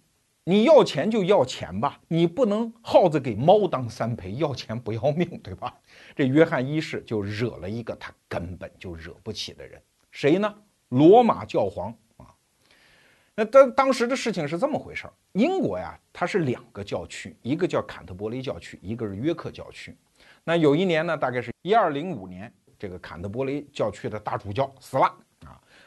[0.49, 5.75] 你要钱就要钱吧，你不能耗子给猫当三陪，要钱不要命，对吧？
[6.15, 9.83] 这约翰一世就惹了一个他根本就惹不起的人，
[10.13, 10.55] 谁呢？
[10.91, 12.33] 罗马教皇啊。
[13.35, 19.97] 那当当时的事情是这么回事儿，英国呀，它是两个教区，一个叫坎特伯雷教区，一个是约克教区。
[20.45, 25.13] 那有一年呢，大概是一二零五年，这个坎特伯雷教区的大主教死了。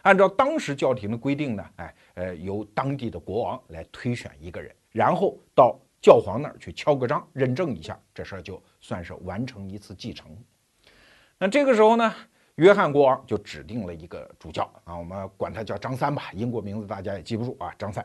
[0.09, 10.35] 按照当时教廷的规定呢，哎，呃，由当地的国王来推选一个人，然后到教皇那儿去敲个章，认证一下，这事儿就算是完成一次继承。
[11.37, 12.11] 那这个时候呢，
[12.55, 18.03] 约翰国王就指定了一个主教啊，我们管他叫张三吧，英国名字大家也记不住啊，张三。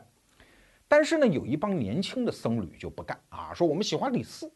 [0.87, 4.47] 但是呢，有一帮年轻的僧侣就不干啊，说我们喜欢李四，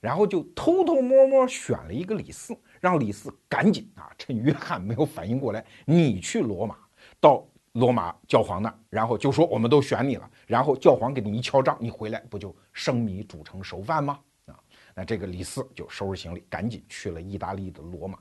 [0.00, 2.56] 然后就偷偷摸摸选了一个李四。
[2.82, 6.76] 让李斯赶紧啊，趁约翰没有反应过来，你去罗马，
[7.20, 14.18] 到罗马教皇那儿，然后就说我们都选你了，然后教皇给你一敲诈，你回来不就生米煮成熟饭吗？
[14.46, 14.58] 啊，
[14.96, 18.18] 那这个李斯就收拾行李，赶紧去了意大利的罗马。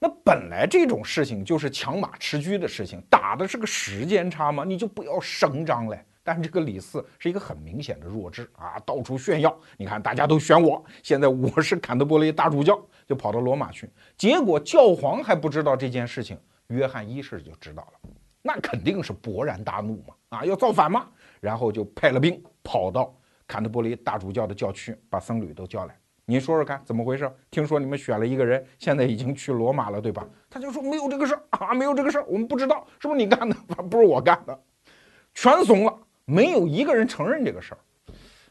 [0.00, 6.04] 那本来这种事情就是抢马吃驹的事情，打的是个时间差嘛，你就不要声张嘞。
[6.24, 16.36] 但这个李四是一个很明显的弱智啊，到处炫耀，你看大家都选我，现在我是坎特伯雷大主教，就跑到罗马去，结果教皇还不知道这件事情，
[16.68, 18.10] 约翰一世就知道了。
[18.40, 20.14] 那肯定是勃然大怒嘛！
[20.30, 21.06] 啊，要造反嘛！
[21.40, 23.14] 然后就派了兵跑到
[23.46, 25.96] 坎特伯雷大主教的教区，把僧侣都叫来。
[26.26, 27.30] 你说说看，怎么回事？
[27.50, 30.26] 听说你们选了一个人，现在已经去罗马了，对吧？
[30.48, 33.54] 他就说没有这个事儿啊，没有这个事儿，我们不知道，是不是你干的？
[33.90, 34.58] 不是我干的，
[35.34, 37.78] 全怂了，没有一个人承认这个事儿。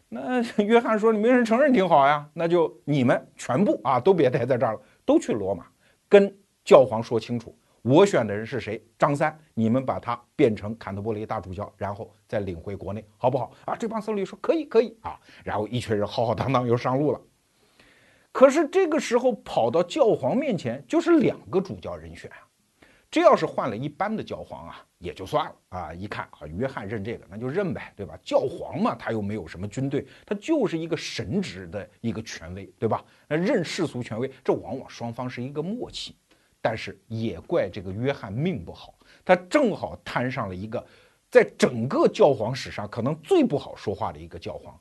[0.10, 5.66] 那 约翰说：“你没人承认挺好呀，那就你们全部啊，都别待在这儿了，都去罗马，
[6.08, 6.32] 跟
[6.64, 8.82] 教皇说清楚。”我选的人是谁？
[8.98, 13.52] 张三，你们把他变成坎特伯雷大主教，然后再领回国内，好不好？
[13.66, 15.20] 啊，这帮僧侣说可以，可以啊。
[15.44, 17.20] 然后一群人浩浩荡荡又上路了。
[18.32, 22.38] 可是这个时候跑到教皇面前，就是两个主教人选啊。
[23.14, 25.94] 这要是换了一般的教皇啊，也就算了啊。
[25.94, 28.18] 一看啊，约翰认这个，那就认呗，对吧？
[28.24, 33.06] 教皇嘛，他又没有什么军队，他就是一个神职的一个权威，对吧？
[33.28, 36.16] 那认世俗权威，这往往双方是一个默契。
[36.60, 40.84] 但是也怪这个约翰命不好，他正好摊上了一个，
[41.30, 44.76] 在整个教皇史上可能最不好说话的一个教皇。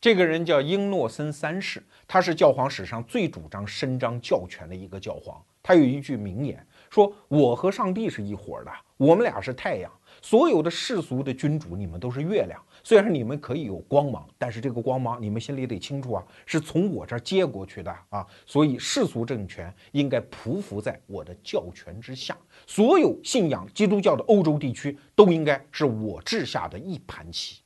[0.00, 5.40] 这个人叫英诺森三世，他是教皇史上最主张伸张教权的一个教皇。
[5.62, 6.64] 他有一句名言，
[6.96, 12.58] 说：“我和上帝是一伙的，我们俩是太阳。”所有的世俗的君主，你们都是月亮。
[12.82, 18.26] 虽然你们可以有光芒，但是这个光芒你们心里得清楚啊，是从我这儿接过去的啊。
[18.46, 22.34] 所以世俗政权应该匍匐在我的教权之下。
[22.66, 27.60] 所有信仰基督教的欧洲地区都应该是我治下的一盘棋。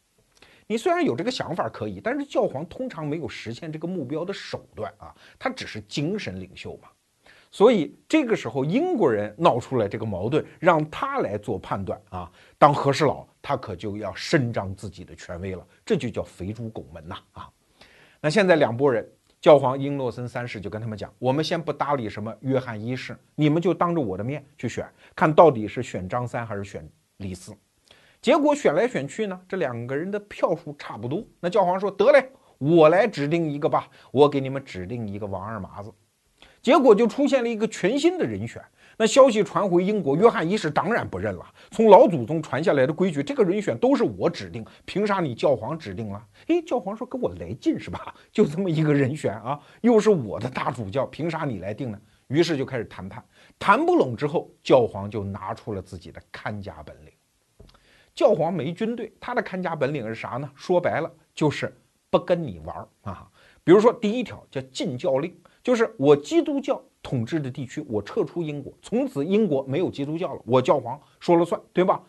[0.66, 6.88] 你虽然有这个想法可以，但是教皇通常没有实现这个目标的手段啊，他只是精神领袖嘛。
[7.50, 12.30] 所以这个时候，英国人闹出来这个矛盾，让他来做判断啊。
[12.56, 17.50] 当和事佬，他可就要伸张自己的权威了，这就叫肥猪拱门呐啊。
[18.20, 19.04] 那现在两拨人，
[19.40, 27.52] 教皇英诺森三世就跟他们讲：我们先不搭理什么约翰一世，你们就当着我的面去选，看到底是选张三还是选李四。
[28.22, 31.24] 结果选来选去呢，这两个人的票数差不多。
[31.40, 35.92] 那教皇说：得嘞，我来指定一个吧，我给你们指定一个王二麻子。
[36.62, 38.62] 结果就出现了一个全新的人选。
[38.96, 41.46] 那消息传回英国，约翰一世当然不认了。
[41.70, 46.22] 从老祖宗传下来的规矩，这个人选都是我指定，凭啥你教皇指定了？
[46.48, 48.14] 诶，教皇说跟我来劲是吧？
[48.30, 51.98] 就这么一个人选啊，又是我的大主教，凭啥你来定呢？
[52.26, 53.24] 于是就开始谈判，
[53.58, 57.12] 谈不拢之后，教皇就拿出了自己的看家本领。
[58.14, 60.50] 教皇没军队，他的看家本领是啥呢？
[60.54, 61.74] 说白了就是
[62.10, 63.26] 不跟你玩啊。
[63.64, 65.34] 比如说第一条叫禁教令。
[65.62, 72.02] 就是我基督教统治的地区，我撤出英国，从此英国没有基督教了，我教皇说了算，对吧？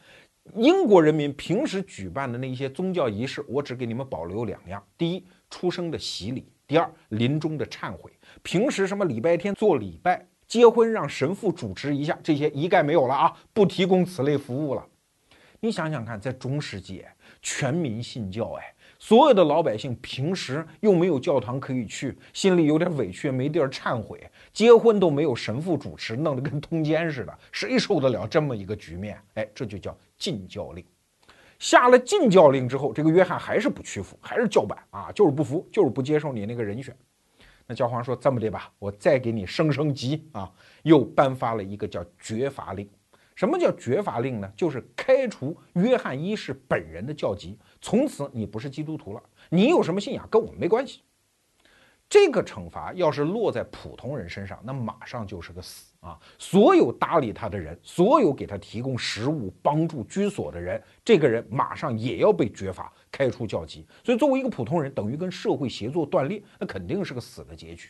[0.55, 8.11] 英国人民平时举办的那些宗教仪式，我只给你们保留两样：第一，出生的洗礼；第二，临终的忏悔。
[8.41, 14.85] 平时什么礼拜天做礼拜、结婚让神父主持一下，这些一概没有了啊，不提供此类服务了。
[15.59, 17.05] 你想想看，在中世纪，
[17.41, 18.73] 全民信教，哎。
[19.01, 29.19] 所有的老百姓平时又没有教堂可以去，心里有点委屈，没地儿忏悔，结婚都没有神父主持，弄得跟通奸似的，谁受得了这么一个局面？
[29.33, 30.85] 哎，这就叫禁教令。
[31.57, 36.95] 下了禁教令之后，这个约翰还是不屈服，还是叫板啊，就是不服，就是不接受你那个人选。
[37.65, 40.47] 那教皇说：“这么的吧，我再给你升升级啊，
[40.83, 42.87] 又颁发了一个叫绝罚令。”
[43.33, 44.51] 什么叫绝罚令呢？
[44.55, 49.23] 就是开除约翰一世本人的教籍，从此你不是基督徒了。
[49.49, 51.01] 你有什么信仰跟我们没关系。
[52.07, 56.19] 这个惩罚要是落在普通人身上，那马上就是个死啊！
[56.37, 63.87] 所有搭理他的人，所有给他提供食物、帮助、居所的人，这个人马上也要被绝罚、开除教籍。
[64.03, 67.87] 所以，作为一个普通人，等于跟社会协作断裂，那肯定是个死的结局。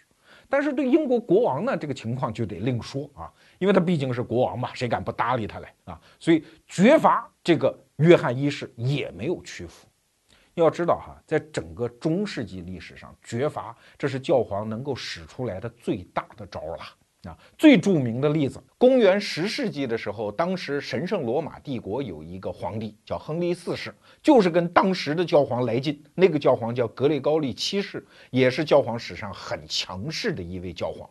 [0.47, 5.99] 但是对英国国王呢，这个情况就得另说啊，因为他毕竟是国王嘛，谁敢不搭理他嘞啊？
[6.19, 9.88] 所以绝罚这个约翰一世也没有屈服。
[10.56, 16.84] 要知道哈，在整个中世纪历史上，绝罚这是教皇能够使出来的最大的招了。
[17.30, 26.04] 啊，最著名的例子，公元十世纪的时候，当时神圣罗马帝国有一个皇帝叫亨利四世，就是跟当时的教皇来劲。
[26.16, 31.08] 那个教皇叫格雷高利七世，也是教皇史上很强势的一位教皇。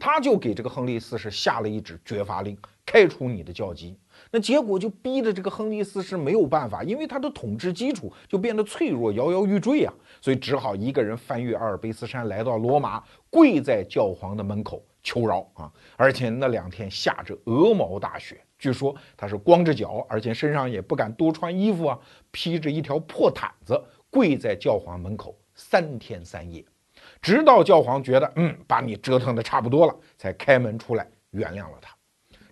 [0.00, 3.96] 他就给这个亨利四世下了一纸绝罚令，开除你的教籍。
[4.34, 9.92] 那结果就逼得这个亨利四世没有办法，因为他的统治基础就变得脆弱，摇摇欲坠啊，
[10.22, 15.70] 所以只好一个人翻越阿尔卑斯山，来到罗马，跪在教皇的门口求饶啊！
[15.98, 21.98] 而且那两天下着鹅毛大雪，据说他是光着脚，而且身上也不敢多穿衣服啊，
[22.30, 26.64] 披着一条破毯子，跪在教皇门口三天三夜，
[27.20, 31.91] 直到教皇觉得嗯，把你折腾的差不多了，才开门出来原谅了他。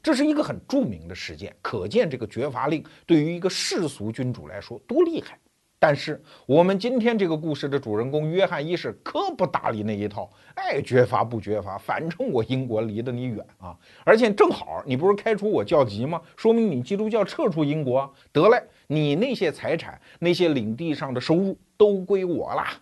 [0.02, 5.38] 这是一个很著名的事件，可见这个绝罚令对于一个世俗君主来说多厉害。
[5.82, 16.20] 但是我们今天这个故事的主人公约翰一世可不搭理那一套，爱绝罚不绝罚，反正我英国离得你远啊，而且正好你不是开除我教籍吗？
[16.36, 22.78] 说明你基督教撤出英国，得嘞，你那些财产、那些领地上的收入都归我啦。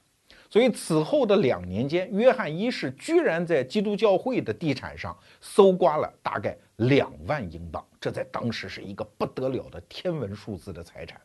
[0.50, 11.21] 所以此后的两年间，约翰一世居然在基督教会的地产上搜刮了大概两万英镑，这在当时是一个不得了的天文数字的财产。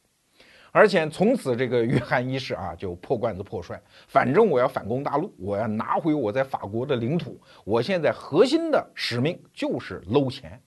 [0.71, 7.39] 而且从此，这个约翰一世啊就破罐子破摔，反正我要反攻大陆，我要拿回我在法国的领土。
[7.63, 10.59] 我现在核心的使命就是搂钱。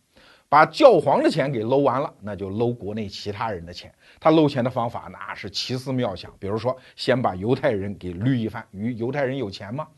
[0.49, 3.92] 把教皇的钱给搂完了，那就搂国内其他人的钱。
[4.20, 9.88] 他搂钱的方法那是奇思妙想，比如说先把犹太人给捋一番，与犹太人有钱吗？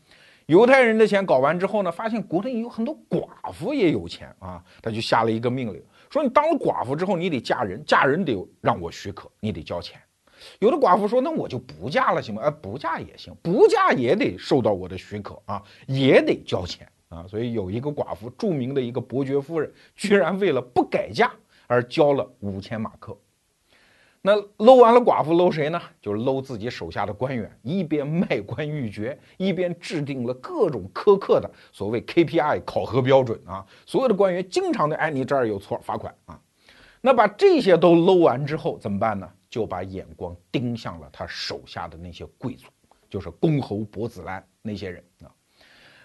[0.49, 10.01] 犹太人的钱搞完之后呢，发现国内有很多寡妇也有钱啊，他就下了一个命令，说你当了寡妇之后，你得嫁人，嫁人得让我许可，你得交钱。
[10.57, 12.41] 有的寡妇说，那我就不嫁了，行吗？
[12.41, 16.87] 哎，不嫁也行，不嫁也得受到我的许可啊，也得交钱。
[17.09, 21.31] 啊，所以有一个寡妇，著名的一个伯爵夫人，居然为了不改嫁
[21.67, 23.15] 而交了五千马克。
[24.21, 25.81] 那搂完了寡妇，搂谁呢？
[26.01, 33.65] 就是搂自己手下的官员，一边卖官鬻爵，一边制定了各种苛刻的所谓 KPI 考核标准啊。
[33.85, 36.39] 所有的官员经常的，哎，你这儿有错，罚款啊。
[36.99, 39.29] 那把这些都搂完之后怎么办呢？
[39.49, 42.67] 就把眼光盯向了他手下的那些贵族，
[43.09, 45.31] 就是公侯伯子男那些人啊。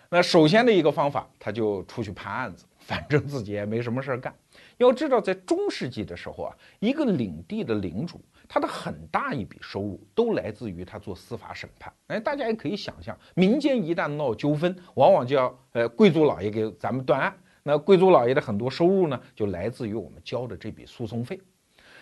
[0.08, 4.32] 那首先的一个方法，他就出去判案子，反正自己也没什么事儿干。
[4.78, 11.92] 要知道，在中世纪的时候啊，一个领地的领主，他的很大一笔收入都来自于他做司法审判。
[12.08, 17.34] 哎，大家也可以想象，民间一旦闹纠纷，往往就要呃贵族老爷给咱们断案。
[17.62, 21.40] 那贵族老爷的很多收入呢，就来自于我们交的这笔诉讼费。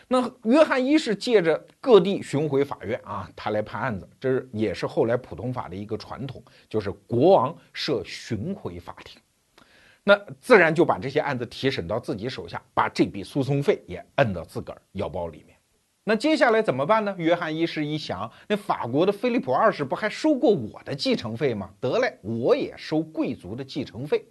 [0.08, 9.22] 那约翰一世借着各地巡回法院啊，他来判案子，这是也是后来普通法的一个传统，就是国王设巡回法庭，
[10.04, 15.56] 那自然就把这些案子提审到自己手下，把这笔诉讼费也摁到自个儿腰包里面。
[16.04, 17.14] 那接下来怎么办呢？
[17.16, 21.70] 约翰一世一想，那法国的菲利普二世不还收过我的继承费吗？
[21.80, 24.26] 得嘞，我也收贵族的继承费。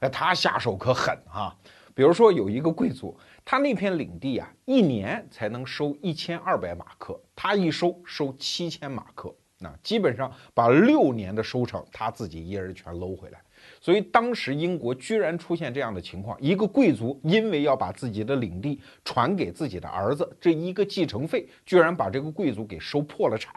[0.00, 1.56] 哎，他下手可狠啊！
[1.92, 3.18] 比如说有一个贵族。
[3.44, 13.40] 他那片领地啊，一年才能收一千二百马克，他一收收七千马克，那基本上把六年的收成他自己一人全搂回来。
[13.80, 23.54] 所以当时英国居然出现这样的情况：一个贵族因为要把自己的领地传给自己的儿子，这一个继承费居然把这个贵族给收破了产。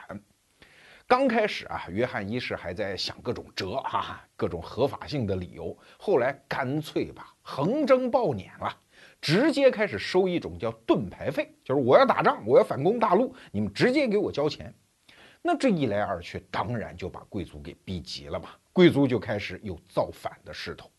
[1.08, 8.78] 刚开始啊，约翰一世还在想各种辙哈，各种合法性的理由，后来干脆吧，横征暴敛了。
[9.20, 14.74] 直接开始收一种叫盾牌费，就是我要打仗，我要反攻大陆，你们直接给我交钱。
[15.42, 18.50] 那这一来二去，当然就把贵族给逼急了嘛。
[18.72, 20.90] 贵族就开始有造反的势头。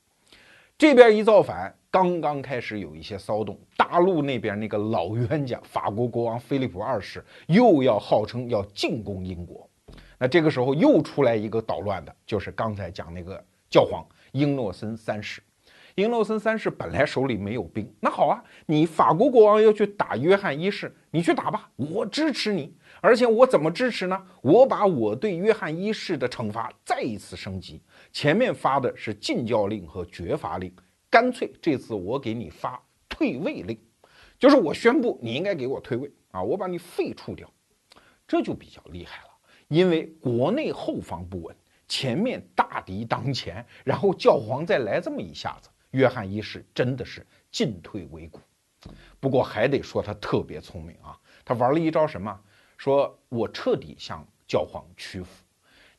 [0.77, 9.69] 这边一造反，刚刚开始有一些骚动，大陆那边那个老冤家法国国王菲利普二世又要号称要进攻英国。
[10.19, 15.41] 那这个时候又出来一个捣乱的，就是刚才讲那个教皇英诺森三世。
[15.95, 22.75] 英诺森三世本来手里没有兵，那好啊，你法国国王要去打约翰一世，你去打吧，我支持你。
[23.03, 24.27] 而且我怎么支持呢？
[24.43, 30.73] 我把我对约翰一世的惩罚再一次升级，前面发的是禁教令和绝罚令，
[31.11, 33.77] 干脆这次我给你发退位令，
[34.39, 37.53] 就是我宣布你应该给我退位啊，我把你废除掉，
[38.25, 39.31] 这就比较厉害了，
[39.67, 41.57] 因为国内后方不稳，
[41.89, 45.69] 前面大敌当前，然后教皇再来这么一下子。
[45.91, 48.39] 约翰一世真的是进退维谷，
[49.19, 51.19] 不过还得说他特别聪明啊！
[51.45, 52.41] 他玩了一招什么？
[52.83, 55.29] 说我彻底向教皇屈服，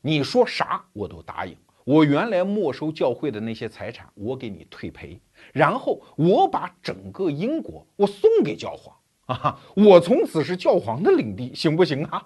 [0.02, 1.56] 你说啥我都答应。
[1.82, 5.18] 我原来没收教会的那些财产，我给你退赔，
[5.54, 8.94] 然后我把整个英国我送给教皇
[9.34, 9.58] 啊！
[9.74, 12.22] 我从此是教皇的领地，行不行啊？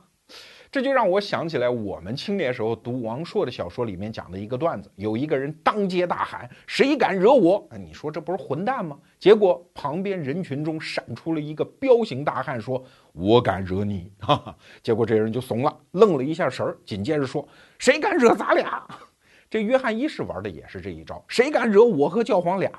[0.71, 8.99] 这就让我想起来我们青年时候读王朔的小说里面讲的一个段子：有一个人当街大喊：“谁敢惹我？”你说这不是混蛋吗？
[9.19, 17.49] 结果旁边人群中闪出了一个彪形大汉，说：“我敢惹你！” 哈哈，结果这人就怂了，愣了一下神儿，紧接着说
[17.79, 18.87] ：“谁敢惹咱俩？”
[19.49, 22.71] 这约翰一世玩的也是这一招：“谁敢惹我和教皇俩？”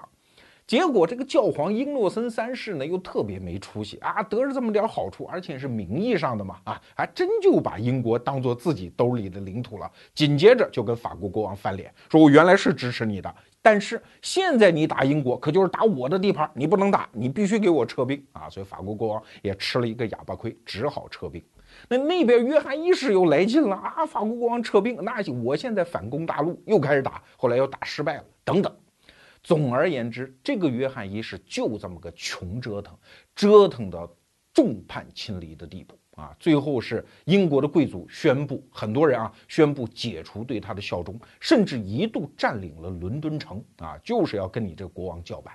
[0.70, 9.92] 结果这个教皇英诺森三世呢，又特别没出息啊，得着这么点好处，而且是名义上的嘛，啊，还真就把英国当做自己兜里的领土了。
[10.14, 18.48] 紧接着就跟法国国王翻脸，说我原来是支持你的，但是现在你打英国，可就是打我的地盘，你不能打，你必须给我撤兵啊！
[18.48, 21.44] 所以法国国王也吃了一个哑巴亏，只好撤兵。
[21.88, 28.72] 那那边约翰一世又来劲了啊，法国国王撤兵，那行，我现在反攻大陆，又开始打，后来又打失败了，等等。
[29.42, 32.98] 总而言之，这个约翰一世就这么个穷折腾，
[33.36, 34.12] 折腾到
[34.54, 36.36] 众叛亲离的地步啊！
[36.40, 45.54] 最后是英国的贵族宣布，很多人啊宣布解除对他的效忠，甚至一度占领了伦敦城啊，就是要跟你这国王叫板。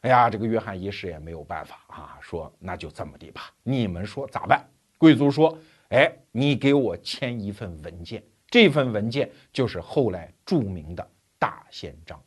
[0.00, 4.62] 哎呀，这个约翰一世也没有办法啊，说那就这么的吧，你们说咋办？
[4.98, 5.56] 贵族说，
[5.90, 11.08] 哎，你给我签一份文件，这份文件就是后来著名的
[11.38, 12.20] 大宪章。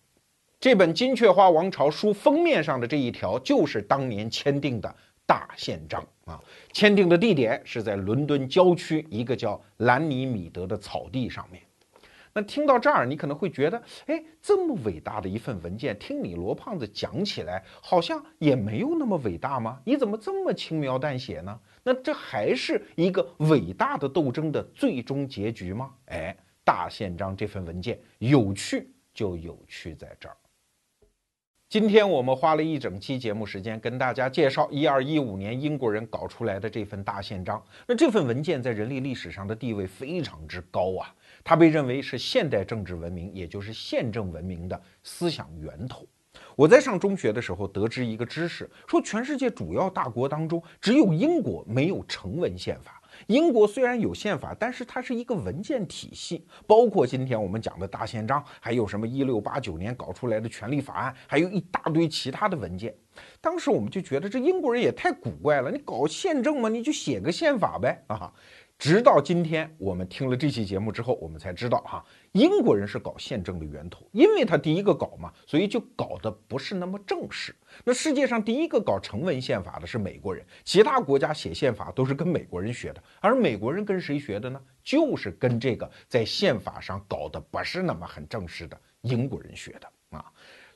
[0.60, 6.41] 这本《金雀花王朝》书封面上的这一条，就是当年签订的大宪章啊。
[6.74, 11.62] 签订的地点是在伦敦郊区一个叫兰尼米德的草地上面。
[12.34, 19.80] 那听到这儿，你可能会觉得，哎，这么伟大的一份文件，听你罗胖子讲起来，好像也没有那么伟大吗？
[19.86, 21.60] 你怎么这么轻描淡写呢？
[21.84, 25.93] 那这还是一个伟大的斗争的最终结局吗？
[26.08, 30.36] 哎，大宪章这份文件有趣，就有趣在这儿。
[31.70, 37.61] 今天我们花了一整期节目时间跟大家介绍一二一五年英国人搞出来的这份大宪章。
[37.86, 41.13] 那这份文件在人类历史上的地位非常之高啊，
[41.43, 46.07] 它被认为是现代政治文明，也就是宪政文明的思想源头。
[46.55, 52.97] 我在上中学的时候得知一个知识，说全世界主要大国当中，只有英国没有成文宪法。
[53.28, 62.96] 英国虽然有宪法，但是它是一个文件体系，包括今天我们讲的大宪章，还有什么一六八九年搞出来的权利法案，还有一大堆其他的文件。
[63.42, 68.32] 当时我们就觉得这英国人也太古怪了，你搞宪政嘛，你就写个宪法呗啊。
[68.78, 77.56] 直到今天，我们听了这期节目之后，我们才知道哈，英国人是搞宪政的源头，因为他第一个搞嘛，所以就搞得不是那么正式。
[77.84, 84.62] 那世界上第一个搞成文宪法的是美国人，其他国家写宪法都是跟美国人学的，而美国人跟谁学的呢？
[84.84, 90.24] 就是跟这个在宪法上搞得不是那么很正式的英国人学的啊。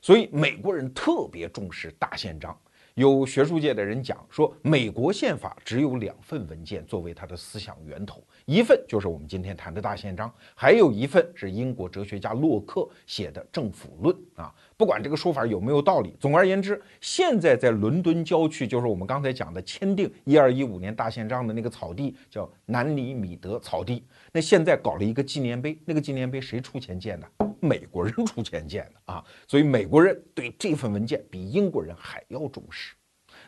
[0.00, 2.58] 所以美国人特别重视大宪章。
[2.94, 14.54] 有学术界的人讲说，美国宪法只有两份文件作为它的思想源头，一份就是我们今天谈的大宪章，还有一份是英国哲学家洛克写的《政府论》啊。
[14.82, 24.04] 不管这个说法有没有道理，总而言之，现在在伦敦郊区，就是我们刚才讲的签订一二一五年大宪章的那个草地，叫南里米德草地。
[24.32, 27.28] 那现在搞了一个纪念碑，那个纪念碑谁出钱建的？
[27.60, 29.24] 美国人出钱建的啊。
[29.46, 32.96] 所以美国人对这份文件比英国人还要重视。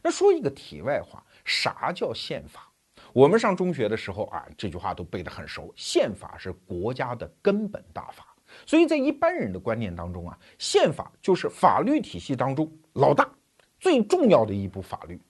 [0.05, 2.71] 那说一个题外话，啥叫宪法？
[3.13, 8.34] 我们上中学的时候啊，这句话都背得很熟，宪法是国家的根本大法。
[8.67, 13.29] 所以在一般人的观念当中啊，宪法就是法律体系当中老大、
[13.79, 15.21] 最重要的一部法律。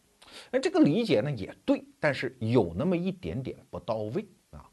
[0.50, 4.64] 那这个理解呢也对，但是有那么一点点不到位啊。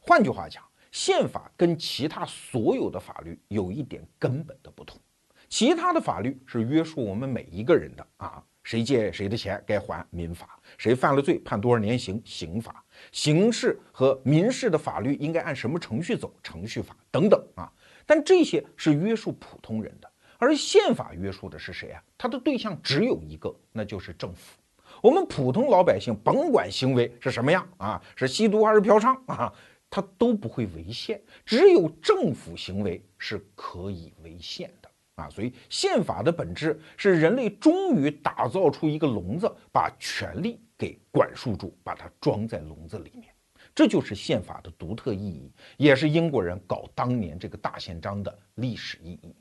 [0.00, 5.00] 换句话讲，宪法跟其他所有的法律有一点根本的不同。
[5.48, 17.72] 其他的法律是约束我们每一个人的啊，谁借谁的钱该还民法，谁犯了罪判多少年刑刑法，刑事和民事的法律应该按什么程序走程序法等等啊。
[18.06, 22.02] 但这些是约束普通人的，而宪法约束的是谁啊？
[22.18, 24.58] 它的对象只有一个，那就是政府。
[25.02, 29.52] 我们普通老百姓，甭管行为是什么样啊，是吸毒还是嫖娼啊，
[29.90, 31.20] 他都不会违宪。
[31.44, 35.28] 只有政府行为是可以违宪的啊。
[35.28, 43.33] 所以，宪法的本质是人类终于打造出一个笼子，把权力给管束住，把它装在笼子里面。
[43.74, 49.34] 这就是宪法的独特意义，也是英国人搞当年这个大宪章的历史意义。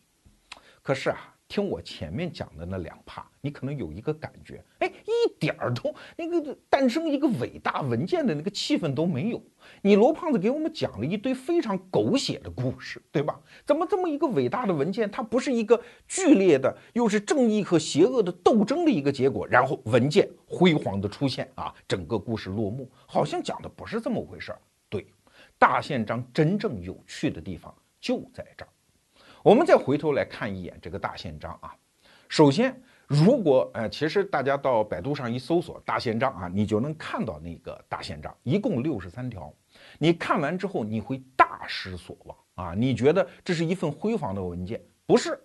[0.81, 1.32] 可是啊。
[1.53, 9.39] 听我前面讲的那两趴，你可能有一个感觉，哎，一点儿都那个诞生一个伟大文件的那个气氛都没有。
[9.83, 13.39] 你罗胖子给我们讲了一堆非常狗血的故事，对吧？
[13.67, 24.59] 怎么这么一个伟大的文件，它不是一个剧烈的，又是正义和邪恶的斗争的一个结果，然后文件辉煌的出现啊，整个故事落幕，好像讲的不是这么回事儿。
[24.89, 25.05] 对，
[25.59, 28.72] 大宪章真正有趣的地方就在这儿。
[29.43, 31.75] 我们再回头来看一眼这个大宪章啊，
[32.29, 39.53] 首先，如果呃，其实大家到百度上一搜索“大宪章”啊，你就能看到那个大宪章，一共六十三条。
[39.99, 42.73] 你看完之后，你会大失所望啊！
[42.73, 44.81] 你觉得这是一份辉煌的文件？
[45.05, 45.37] 不是，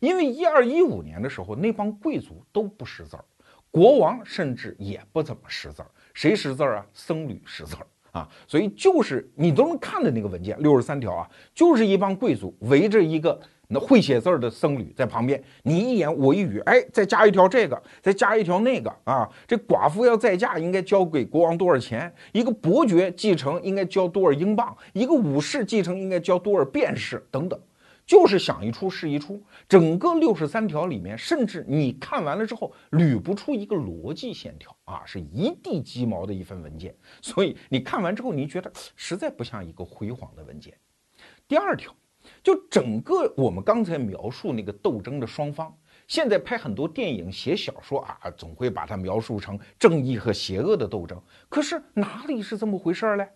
[0.00, 3.24] 因为一二一五年的时候，那帮贵族都不识字儿，
[3.70, 6.86] 国王甚至也不怎么识字儿，谁识字儿啊？
[6.92, 7.86] 僧侣识字儿。
[8.16, 13.38] 啊，所以就是你都能看的那个文件，六十三条啊，就是一帮贵族围着一个
[13.68, 22.10] 那会写字儿的僧侣在旁边，你一言我一语，哎，再加一条这个，再加一条那个啊，这寡妇要再嫁应该交给国王多少钱？
[22.32, 24.74] 一个伯爵继承应该交多少英镑？
[24.94, 27.22] 一个武士继承应该交多少便士？
[27.30, 27.60] 等等。
[28.06, 36.94] 就是想一出是一出，整个六十三条里面，甚至你看完了之后捋不出一个逻辑线条啊，是一地鸡毛的一份文件。
[37.20, 40.72] 所以你看完之后，你觉得实在不像一个辉煌的文件。
[41.48, 41.92] 第二条，
[42.44, 45.76] 就整个我们刚才描述那个斗争的双方，
[46.06, 51.20] 现在拍很多电影、写小说啊，总会把它描述成正义和邪恶的斗争。
[51.48, 53.28] 可是哪里是这么回事儿嘞？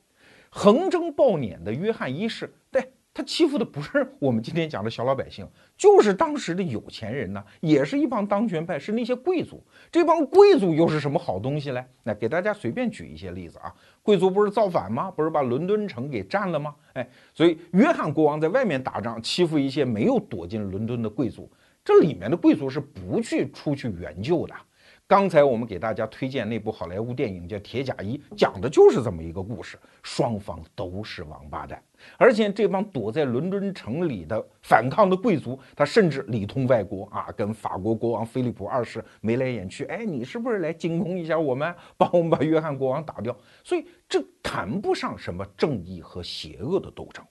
[0.49, 2.93] 横征暴敛的约翰一世，对。
[3.13, 5.47] 他欺负的不是我们今天讲的小老百姓，
[5.77, 9.63] 就是当时的有钱人呢，也是一帮当权派，是那些贵族。
[9.91, 11.85] 这帮贵族又是什么好东西嘞？
[12.05, 13.75] 那给大家随便举一些例子啊。
[14.03, 15.11] 贵族不是造反吗？
[15.11, 16.75] 不是把伦敦城给占了吗？
[16.93, 21.51] 哎，所以约翰国王在外面打仗，欺负一些没有躲进伦敦的贵族，
[21.85, 24.55] 这里面的贵族是不去出去援救的。
[25.11, 31.83] 刚才我们给大家推荐那部好莱坞电影叫《铁甲衣》，讲的就是这么一个故事，双方都是王八蛋，
[32.17, 43.37] 而且这帮躲在伦敦城里的反抗的贵族，他甚至里通外国啊，跟法国国王菲利普二世眉来眼去，哎，你是不是来进攻一下我们，帮我们把约翰国王打掉？
[43.65, 47.27] 所以这谈不上什么正义和邪恶的斗争。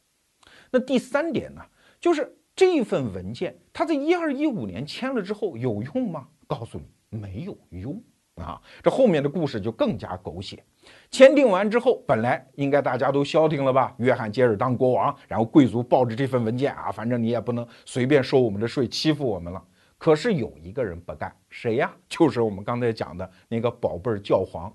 [0.69, 1.61] 那第三点呢，
[1.97, 6.27] 就是这份文件，他在一二一五年签了之后有用吗？
[6.45, 6.83] 告诉你。
[7.09, 8.01] 没有用
[8.35, 8.61] 啊！
[8.81, 10.63] 这后面的故事就更加狗血。
[11.11, 13.93] 签订完之后，本来应该大家都消停了吧？
[13.97, 19.63] 约翰接着当国王，然后贵族抱着这份文件啊，反正你也不能随便收我们的税，欺负我们了。
[19.97, 21.91] 可是有一个人不干，谁呀？
[22.07, 24.73] 就是我们刚才讲的那个宝贝儿教皇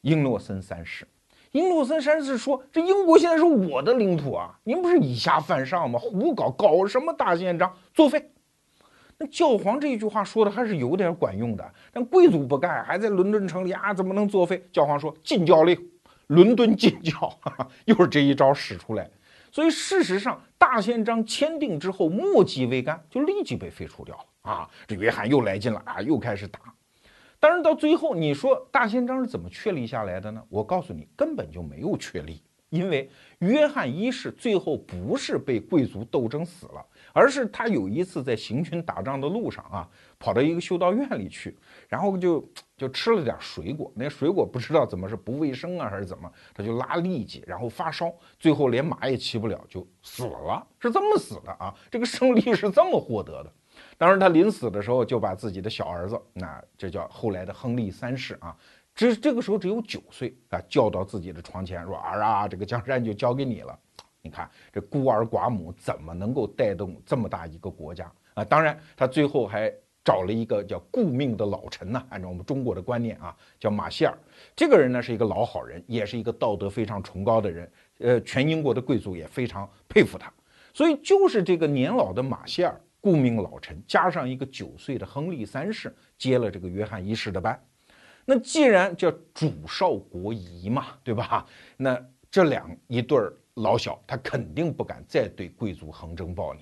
[0.00, 1.06] 英诺森三世。
[1.52, 5.98] 英诺森三世说：“这英国现在是我的领土啊，您不是以下犯上吗？
[5.98, 7.72] 胡搞，搞什么大宪章？
[7.94, 8.30] 作废！”
[9.18, 14.62] 那 教皇这一句话说的还是有点管用的，但贵族不干，还在伦敦城里啊，怎么能作废？
[14.72, 15.76] 教皇说禁教令，
[16.28, 17.32] 伦敦禁教，
[17.86, 19.10] 又是这一招使出来。
[19.50, 24.68] 所以事实上，大宪章签订之后，墨迹未干，就立即被废除掉了啊！
[24.86, 26.60] 这约翰又来劲了啊，又开始打。
[27.40, 30.42] 当然到最后，你说大宪章是怎么确立下来的呢？
[30.50, 36.84] 我告诉你，根本就没有确立，因为约翰一世最后不是被贵族斗争死了。
[37.18, 39.88] 而是他有一次在行军打仗的路上啊，
[40.20, 41.58] 跑到一个修道院里去，
[41.88, 51.74] 然后就就吃了点水果，那水果不知道怎么是不卫生啊还是怎么，他就拉痢疾，然后发烧，最后连马也骑不了就死了，是这么死的啊！
[51.90, 53.52] 这个胜利是这么获得的。
[53.96, 58.56] 当然他临死的时候就把自己的小儿子，那这叫后来的亨利三世啊，
[58.94, 63.76] 这这个时候只有九岁啊，叫到自己的床前说儿啊，这个江山就交给你了。
[64.28, 68.44] 你看这孤儿寡母怎么能够带动这么大一个国家啊？
[68.44, 69.72] 当然，他最后还
[70.04, 72.06] 找了一个叫顾命的老臣呢。
[72.10, 74.14] 按照我们中国的观念啊，叫马歇尔。
[74.54, 77.72] 这个人呢是一个老好人，也是一个道德非常崇高的人。
[78.00, 80.30] 呃，全英国的贵族也非常佩服他。
[80.74, 87.58] 所以就是这个年老的马歇尔，顾命老臣，加上一个九岁的亨利三世，接了这个约翰一世的班。
[88.26, 91.46] 那既然叫主少国疑嘛，对吧？
[91.78, 91.98] 那
[92.30, 93.32] 这两一对儿。
[93.58, 96.58] 老小他肯定不敢再对贵族横征暴敛，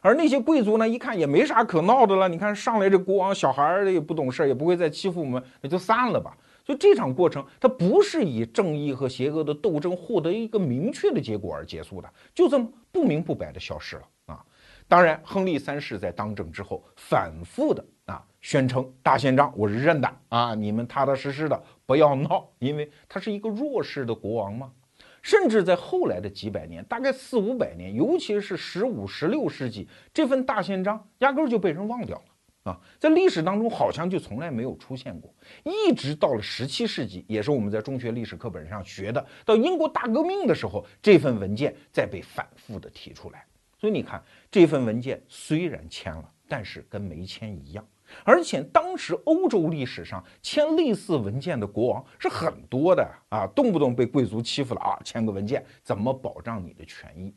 [0.00, 2.28] 而那些贵族呢，一看也没啥可闹的了。
[2.28, 6.36] 你看上来这国王小孩儿也不懂事儿，也不会再欺负我们，那就散了吧。
[6.64, 14.44] 所以这场过程它不是以正义和邪恶的斗争获得一个明确的结果而结束的，就这么不明不白的消失了啊。
[14.88, 24.70] 当然，亨利三世在当政之后，反复的啊宣称大宪章我是认的啊，你们踏踏实实的不要闹，因为他是一个弱势的国王嘛。
[25.24, 35.34] 甚至在后来的几百年，大概四五百年，尤其是十五、十六世纪，这份大宪章压根儿就被人忘掉了啊，在历史当中好像就从来没有出现过。
[35.64, 43.46] 一直到了十七世纪，也是我们在中学历史课本上学的，到英国大革命的时候，这份文件再被反复的提出来。
[43.80, 47.82] 所以你看，这份文件虽然签了，但是跟没签一样，
[48.24, 57.34] 而且当时欧洲历史上签类似文件的国王是很多的啊，动不动被贵族欺负了啊，签个文件怎么保障你的权益？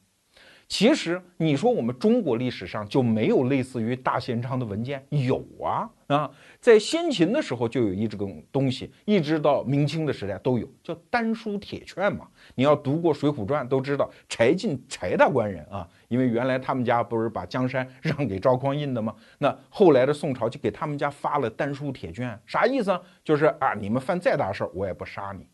[0.68, 5.02] 其实你说我们中国历史上就没有类似于大宪章的文件？
[5.10, 12.28] 有啊啊，在先秦的时候就有一这种东西，一直到明清的时代都有，叫丹书铁券嘛。
[12.56, 19.16] 你要读过《水浒传》都知道，柴进柴大官人啊，因为原来他们家不是把江山 让给赵匡胤的吗？
[19.38, 23.02] 那后来的宋朝就给他们家发了丹书铁券，啥意思啊？
[23.24, 25.48] 就是啊，你们犯再大事儿，我也不杀你。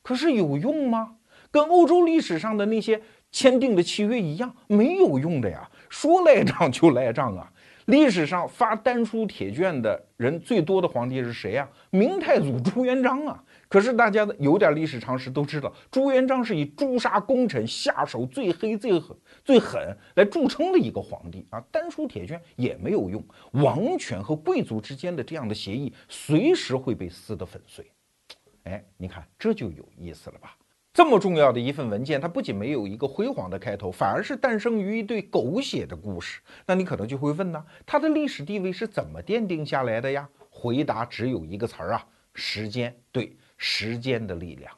[0.00, 1.16] 可是有用吗？
[1.50, 3.02] 跟欧洲历史上的那些。
[3.36, 7.52] 签订的契约一样没有用的呀，说赖账就赖账啊！
[7.84, 11.68] 历史上发丹书铁券的人最多的皇帝是谁呀？
[11.90, 13.44] 明太祖朱元璋啊！
[13.68, 19.14] 可是大家的有点历史常识都知道，朱元璋是以诛杀功臣、下手最黑、最狠、
[19.44, 21.62] 最狠来著称的一个皇帝啊！
[21.70, 27.84] 丹书铁券也没有用，王权和贵族之间的这样的协议随时会被撕得粉碎。
[28.62, 30.56] 哎，你看这就有意思了吧？
[30.96, 36.40] 这么重要的一份文件，它不仅没有一个辉煌的开头，反而是诞生于一对狗血的故事。
[36.64, 40.26] 那你可能就会问呢，它的历史地位是怎么奠定下来的呀？
[40.48, 42.96] 回答只有一个词儿啊，时间。
[43.12, 44.72] 对，时间的力量。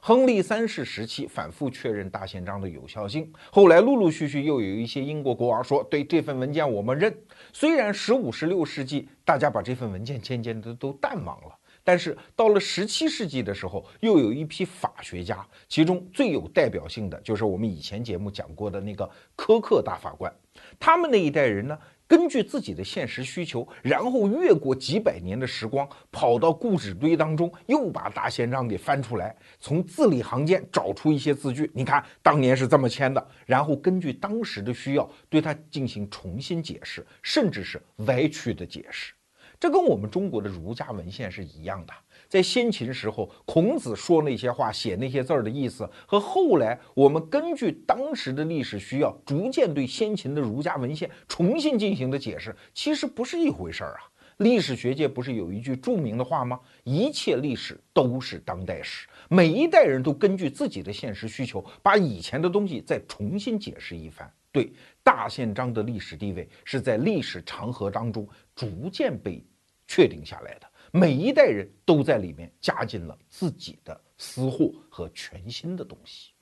[0.00, 7.12] 亨利三世时期反复确认大宪章的有效性，后来陆陆续续又有一些英国国王说，对这份文件我们认。
[7.52, 11.55] 虽然十五、十六世纪大家把这份文件渐渐的都淡忘了。
[11.86, 20.34] 但是到了十七世纪的时候，又有一批法学家，其中最有代表性的就是我们以前节目讲过的那个科克大法官。
[20.80, 21.78] 他们那一代人呢，
[22.08, 31.70] 根据自己的现实需求，然后越过几百年的时光，跑到故纸堆当中，又把大宪章给翻出来，从字里行间找出一些字句。
[31.72, 39.12] 你看，当年是这么签的，然后根据当时的需要，对它进行重新解释，甚至是歪曲的解释。
[39.58, 41.92] 这跟我们中国的儒家文献是一样的，
[42.28, 54.00] 在先秦时候，孔子说那些话、写那些字儿的意思，和后来我们根据当时的历史需要，逐渐对先秦的儒家文献重新进行的解释，其实不是一回事儿啊。
[54.38, 56.60] 历史学界不是有一句著名的话吗？
[56.84, 64.30] 一切历史都是当代史，每一代人都根据自己的现实需求，把以前的东西再重新解释一番。
[64.56, 69.44] 对大宪章的历史地位是在历史长河当中逐渐被
[69.86, 76.32] 确定下来的，每一代人都在里面加进了自己的私货和全新的东西。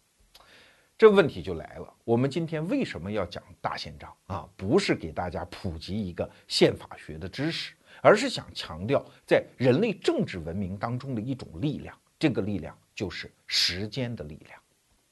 [0.97, 4.49] 这问题就来了，我们今天为什么要讲大宪章啊？
[4.57, 14.61] 不是给大家普及一个宪法学的知识，而是想强调在人类政治文明当中的一种力量，这个力量就是时间的力量。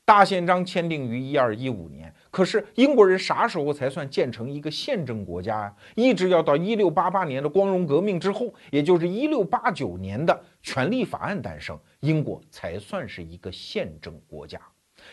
[0.05, 5.74] 大宪章签订于一二一五年，可是英国人啥时候才算建成一个宪政国家呀？
[5.94, 14.61] 一直要到一六八八年的光荣革命之后，也就是一六八九年的权利法案诞生，英国才算是一个宪政国家。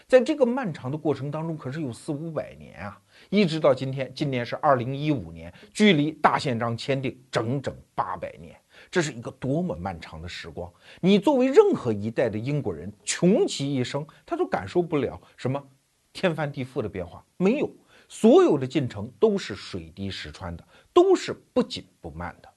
[0.08, 8.59] 在这个漫长的过程当中，可是有四五百年啊，一直到今天，今年是二零一五年，距离大宪章签订整整八百年。
[8.92, 10.72] 这是一个多么漫长的时光！
[11.00, 15.64] 你作为任何一代的英国人，穷其一生，他都感受不了什么
[16.12, 17.70] 天翻地覆的变化，没有，
[18.08, 22.50] 所有的进程都是水滴石穿的，都是不紧不慢的。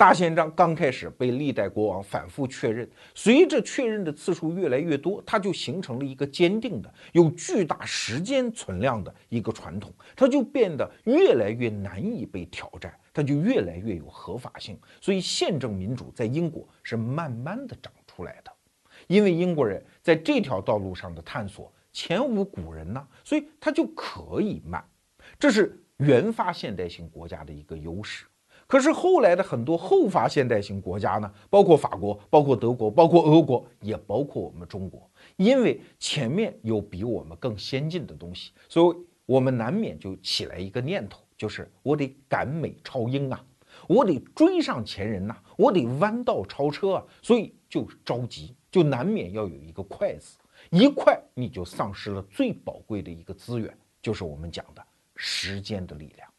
[0.00, 14.80] 大宪章刚开始被历代国王反复确认，随着确认的次数越来越多，它就形成了一个坚定的、有巨大时间存量的一个传统，它就变得越来越难以被挑战，它就越来越有合法性。
[15.02, 18.50] 所以，宪政民主在英国是慢慢的长出来的，
[19.06, 24.82] 因为英国人在这条道路上的探索前无古人呐，所以它就可以慢，
[25.38, 28.24] 这是原发现代性国家的一个优势。
[28.70, 38.96] 可是后来的很多后发现代型国家呢，包括法国、包括德国、包括俄国，也包括我们中国，因为前面有比我们更先进的东西，所以
[39.26, 43.44] 我们难免就起来一个念头，就是我得赶美超英啊，
[43.88, 50.38] 我得追上前人呐，我得弯道超车啊，所以就着急，就难免要有一个快字，
[50.70, 56.29] 一快你就丧失了最宝贵的一个资源，就是我们讲的时间的力量。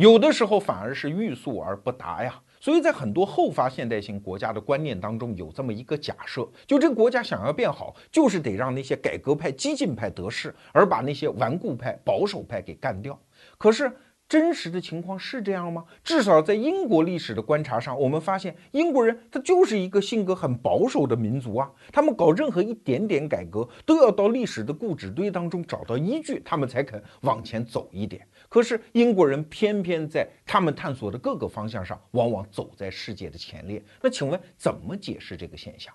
[0.00, 13.20] 有的时候反而是欲速而不达呀，所以在很多后发现代型国家的观念当中，有这么一个假设：就这个国家想要变好，就是得让那些改革派、激进派得势，而把那些顽固派、保守派给干掉。
[13.58, 13.92] 可是
[14.26, 15.84] 真实的情况是这样吗？
[16.02, 28.26] 至少在英国历史的观察上，我们发现英国人他就是一个性格很保守的民族啊，他们搞任何一点点改革，都要到历史的故纸堆当中找到依据，他们才肯往前走一点。
[28.50, 33.82] 可是英国人偏偏在他们探索的各个方向上，往往走在世界的前列。
[34.02, 35.94] 那请问怎么解释这个现象？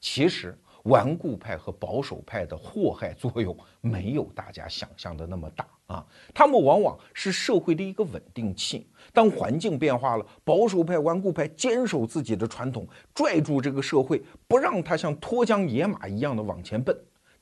[0.00, 0.58] 其实。
[0.84, 8.86] 顽固派和保守派的祸害作用没有大家想象的那么大啊，他们往往是社会的一个稳定器。
[9.10, 16.94] 当环境变化了，保守派、顽固派坚守自己的传统，拽住这个社会，不让它像脱缰野马一样的往前奔。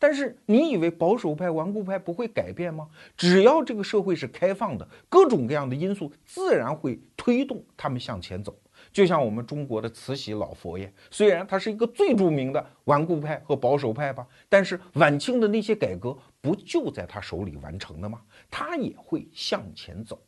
[0.03, 2.89] 但是你以为保守派、顽固派不会改变吗？
[3.17, 8.53] 只要这个社会是开放的，各种各样的因素自然会推动他们向前走。
[8.93, 18.21] 就像我们中国的慈禧老佛爷，虽然他是一个最著名的顽固派和保守派吧，但是晚清的那些改革不就在他手里完成的吗？
[18.51, 20.21] 他也会向前走。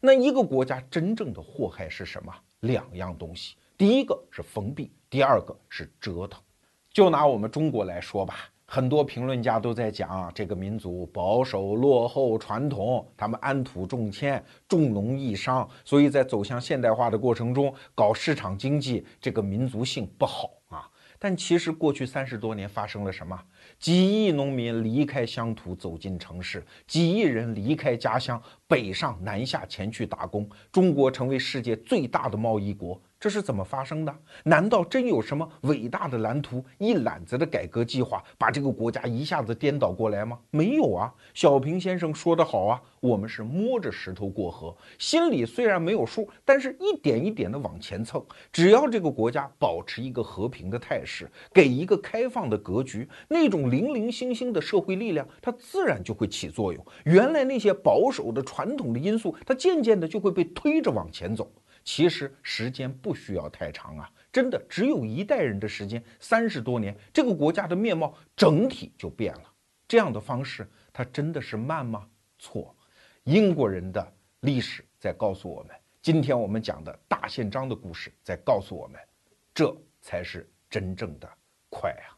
[0.00, 2.34] 那一个国家真正的祸害是什么？
[2.58, 6.42] 两样东西，第一个是封闭，第二个是折腾。
[6.90, 8.48] 就拿我们中国来说吧。
[8.74, 20.88] 很多评论家都在讲这个民族保守、落后、传统，他们安土重迁、重农抑商，所以在走向现代化的过程中搞市场经济，这个民族性不好啊。
[21.18, 23.38] 但其实过去三十多年发生了什么？
[23.78, 32.98] 几亿农民离开乡土走进城市，几亿人离开家乡北上南下前去打工，中国成为世界最大的贸易国。
[33.22, 34.12] 这是怎么发生的？
[34.42, 40.36] 难道真有什么伟大的蓝图、一揽子的改革计划，把这个国家一下子颠倒过来吗？
[40.50, 41.14] 没有啊！
[41.32, 48.20] 小平先生说得好啊，我们是摸着石头过河，心里虽然没有数，但是一点一点的往前蹭。
[48.50, 56.84] 只要这个国家保持一个和平的态势，给一个开放的格局，那种零零星星的社会力量，它自然就会起作用。
[57.04, 61.48] 原来那些保守的传统的因素，它渐渐的就会被推着往前走。
[61.84, 69.52] 其实时间不需要太长啊，真的只有一代人的时间，三十多年，这个国家的面貌整体就变了。
[69.88, 72.08] 这样的方式，它真的是慢吗？
[72.38, 72.74] 错，
[73.24, 79.00] 英国人的历史在告诉我们，今天我们讲的大宪章的故事在告诉我们，
[79.52, 81.28] 这才是真正的
[81.68, 82.16] 快啊。